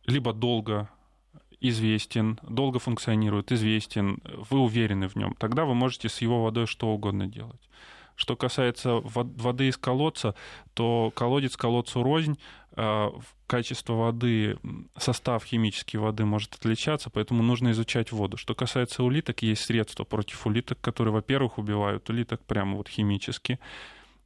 либо 0.05 0.33
долго 0.33 0.89
известен, 1.61 2.39
долго 2.43 2.79
функционирует, 2.79 3.51
известен, 3.51 4.19
вы 4.49 4.59
уверены 4.59 5.07
в 5.07 5.15
нем, 5.15 5.35
тогда 5.37 5.65
вы 5.65 5.75
можете 5.75 6.09
с 6.09 6.21
его 6.21 6.43
водой 6.43 6.67
что 6.67 6.89
угодно 6.89 7.27
делать. 7.27 7.69
Что 8.15 8.35
касается 8.35 8.99
воды 9.03 9.69
из 9.69 9.77
колодца, 9.77 10.35
то 10.73 11.11
колодец 11.15 11.55
колодцу 11.55 12.03
рознь, 12.03 12.37
а, 12.73 13.13
качество 13.47 13.93
воды, 13.93 14.57
состав 14.97 15.45
химической 15.45 15.97
воды 15.97 16.25
может 16.25 16.55
отличаться, 16.55 17.09
поэтому 17.09 17.43
нужно 17.43 17.71
изучать 17.71 18.11
воду. 18.11 18.35
Что 18.35 18.55
касается 18.55 19.03
улиток, 19.03 19.41
есть 19.41 19.63
средства 19.63 20.03
против 20.03 20.45
улиток, 20.45 20.81
которые, 20.81 21.13
во-первых, 21.13 21.57
убивают 21.57 22.09
улиток 22.09 22.43
прямо 22.43 22.75
вот 22.75 22.89
химически. 22.89 23.59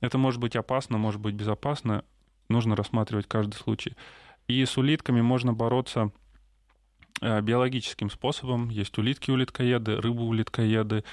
Это 0.02 0.18
может 0.18 0.42
быть 0.42 0.56
опасно, 0.56 0.98
может 0.98 1.22
быть 1.22 1.36
безопасно, 1.36 2.04
нужно 2.50 2.76
рассматривать 2.76 3.28
каждый 3.28 3.56
случай. 3.56 3.96
И 4.48 4.66
с 4.66 4.78
улитками 4.78 5.22
можно 5.22 5.54
бороться 5.54 6.12
биологическим 7.22 8.10
способом. 8.10 8.70
Есть 8.70 8.98
улитки-улиткоеды, 8.98 9.98
рыбы-улиткоеды. 10.02 11.04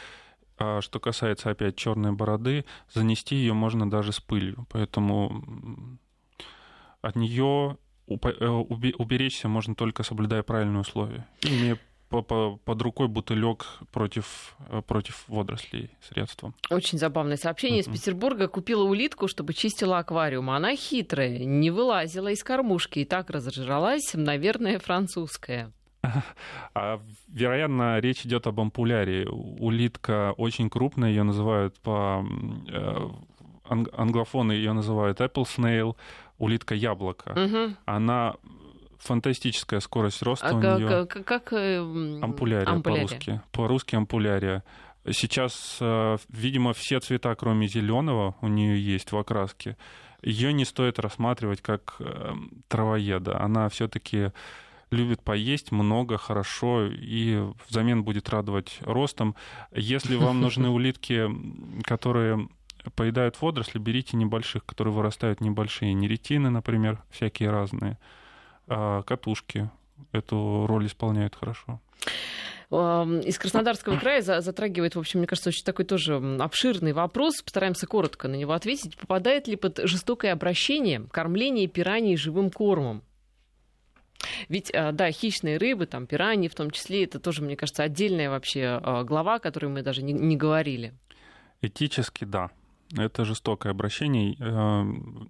А 0.59 0.83
что 0.83 1.01
касается 1.01 1.51
опять 1.51 1.77
черной 1.77 2.13
бороды, 2.13 2.67
занести 2.93 3.35
ее 3.35 3.55
можно 3.55 3.91
даже 3.91 4.13
с 4.13 4.21
пылью. 4.21 4.67
Поэтому 4.71 5.99
от 7.01 7.17
нее 7.17 7.79
э, 8.09 8.47
уберечься 8.47 9.49
можно 9.49 9.75
только 9.75 10.03
соблюдая 10.03 10.43
правильные 10.43 10.81
условия, 10.81 11.27
имея 11.41 11.79
под 12.11 12.83
рукой 12.83 13.07
бутылек 13.07 13.67
против, 13.93 14.57
э, 14.69 14.83
против 14.83 15.25
водорослей 15.29 15.91
средством. 16.03 16.55
Очень 16.69 16.99
забавное 16.99 17.37
сообщение 17.37 17.81
uh-huh. 17.81 17.95
из 17.95 18.01
Петербурга. 18.01 18.49
Купила 18.49 18.83
улитку, 18.83 19.29
чтобы 19.29 19.55
чистила 19.55 19.99
аквариум. 19.99 20.51
Она 20.51 20.75
хитрая, 20.75 21.39
не 21.39 21.71
вылазила 21.71 22.29
из 22.29 22.43
кормушки 22.43 22.99
и 22.99 23.05
так 23.05 23.31
разжралась, 23.31 24.11
наверное, 24.15 24.79
французская. 24.81 25.73
А, 26.75 27.01
вероятно, 27.29 27.99
речь 27.99 28.25
идет 28.25 28.47
об 28.47 28.61
ампуляре. 28.61 29.27
Улитка 29.29 30.33
очень 30.37 30.71
крупная, 30.71 31.11
ее 31.11 31.25
называют 31.25 31.79
по 31.81 32.25
э, 32.69 33.09
англофоны 33.71 34.53
ее 34.53 34.73
называют 34.73 35.21
apple 35.21 35.45
snail, 35.45 35.97
улитка 36.39 36.75
яблоко. 36.75 37.31
Угу. 37.31 37.77
Она 37.87 38.35
фантастическая 38.99 39.81
скорость 39.81 40.23
роста 40.23 40.49
а 40.49 40.55
у 40.55 40.61
как, 40.61 40.79
нее. 40.79 41.07
Как, 41.07 41.25
как 41.25 41.53
э, 41.53 41.79
ампулярия, 41.79 42.69
ампулярия 42.69 43.07
по-русски. 43.07 43.41
По-русски 43.53 43.97
ампулярия. 43.97 44.65
Сейчас, 45.11 45.79
э, 45.81 46.19
видимо, 46.29 46.73
все 46.73 47.01
цвета, 47.01 47.35
кроме 47.35 47.67
зеленого, 47.67 48.37
у 48.41 48.49
нее 48.49 48.81
есть 48.81 49.13
в 49.13 49.17
окраске. 49.17 49.77
Ее 50.23 50.53
не 50.53 50.67
стоит 50.67 50.99
рассматривать 50.99 51.63
как 51.63 51.99
травоеда. 52.69 53.41
Она 53.41 53.71
все-таки 53.71 54.33
любит 54.91 55.23
поесть 55.23 55.73
много, 55.73 56.19
хорошо, 56.19 56.87
и 56.87 57.43
взамен 57.69 58.03
будет 58.03 58.29
радовать 58.29 58.79
ростом. 58.81 59.35
Если 59.73 60.17
вам 60.17 60.41
нужны 60.41 60.69
улитки, 60.71 61.29
которые 61.85 62.49
поедают 62.95 63.41
водоросли, 63.41 63.79
берите 63.79 64.17
небольших, 64.17 64.65
которые 64.65 64.95
вырастают 64.95 65.41
небольшие. 65.41 65.93
Неретины, 65.93 66.51
например, 66.51 67.03
всякие 67.11 67.51
разные. 67.51 67.99
А 68.67 69.03
катушки 69.03 69.71
эту 70.13 70.67
роль 70.67 70.87
исполняют 70.87 71.37
хорошо 71.37 71.81
из 72.71 73.39
Краснодарского 73.39 73.97
края 74.01 74.23
затрагивает, 74.23 74.95
в 74.95 74.99
общем, 74.99 75.19
мне 75.19 75.27
кажется, 75.27 75.49
очень 75.49 75.65
такой 75.65 75.85
тоже 75.85 76.17
обширный 76.17 76.93
вопрос. 76.93 77.43
Постараемся 77.43 77.87
коротко 77.87 78.29
на 78.29 78.37
него 78.37 78.53
ответить. 78.53 78.97
Попадает 78.97 79.49
ли 79.49 79.57
под 79.57 79.81
жестокое 79.85 80.33
обращение 80.33 81.07
кормление 81.11 81.67
пираний 81.67 82.17
живым 82.17 82.51
кормом? 82.51 83.03
Ведь, 84.49 84.71
а, 84.75 84.93
да, 84.93 85.11
хищные 85.11 85.59
рыбы, 85.59 85.87
там, 85.87 86.07
пираньи 86.07 86.49
в 86.49 86.55
том 86.55 86.71
числе, 86.71 87.05
это 87.05 87.19
тоже, 87.19 87.43
мне 87.43 87.57
кажется, 87.57 87.83
отдельная 87.83 88.31
вообще 88.31 88.81
а, 88.83 89.05
глава, 89.05 89.37
о 89.37 89.41
которой 89.41 89.67
мы 89.67 89.83
даже 89.83 90.03
не, 90.03 90.13
не 90.13 90.37
говорили. 90.37 90.95
Этически, 91.63 92.25
да. 92.25 92.51
Это 92.97 93.25
жестокое 93.25 93.73
обращение. 93.73 94.35
Э, 94.41 94.83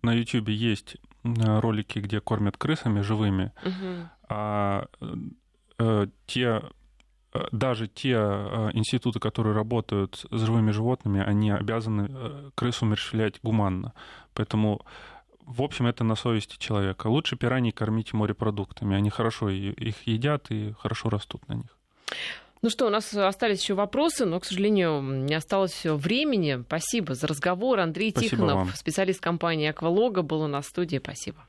на 0.03 0.13
YouTube 0.15 0.49
есть 0.49 0.97
э, 1.25 1.61
ролики, 1.61 1.99
где 1.99 2.21
кормят 2.21 2.57
крысами 2.57 3.01
живыми, 3.01 3.53
угу. 3.65 4.09
а 4.29 4.87
э, 5.79 6.07
те 6.27 6.63
даже 7.53 7.87
те 7.87 8.15
институты, 8.73 9.21
которые 9.21 9.55
работают 9.55 10.27
с 10.33 10.41
живыми 10.41 10.73
животными, 10.73 11.23
они 11.23 11.53
обязаны 11.53 12.11
крысу 12.57 12.87
умерщвлять 12.87 13.39
гуманно. 13.41 13.93
Поэтому 14.35 14.85
в 15.51 15.63
общем, 15.63 15.87
это 15.87 16.05
на 16.05 16.15
совести 16.15 16.57
человека. 16.59 17.09
Лучше 17.09 17.37
пираний 17.37 17.73
кормить 17.73 18.13
морепродуктами. 18.13 18.97
Они 18.97 19.11
хорошо 19.11 19.49
их 19.49 20.07
едят 20.07 20.47
и 20.51 20.73
хорошо 20.79 21.11
растут 21.11 21.47
на 21.49 21.55
них. 21.55 21.77
Ну 22.63 22.69
что, 22.69 22.87
у 22.87 22.91
нас 22.91 23.15
остались 23.15 23.63
еще 23.63 23.75
вопросы, 23.75 24.27
но, 24.27 24.39
к 24.39 24.45
сожалению, 24.45 25.01
не 25.01 25.35
осталось 25.35 25.73
все 25.73 25.97
времени. 25.97 26.63
Спасибо 26.67 27.15
за 27.15 27.27
разговор. 27.27 27.81
Андрей 27.81 28.11
Спасибо 28.11 28.37
Тихонов, 28.37 28.57
вам. 28.57 28.69
специалист 28.75 29.21
компании 29.21 29.69
Аквалога, 29.69 30.23
был 30.23 30.43
у 30.43 30.47
нас 30.47 30.67
в 30.67 30.69
студии. 30.69 30.99
Спасибо. 30.99 31.45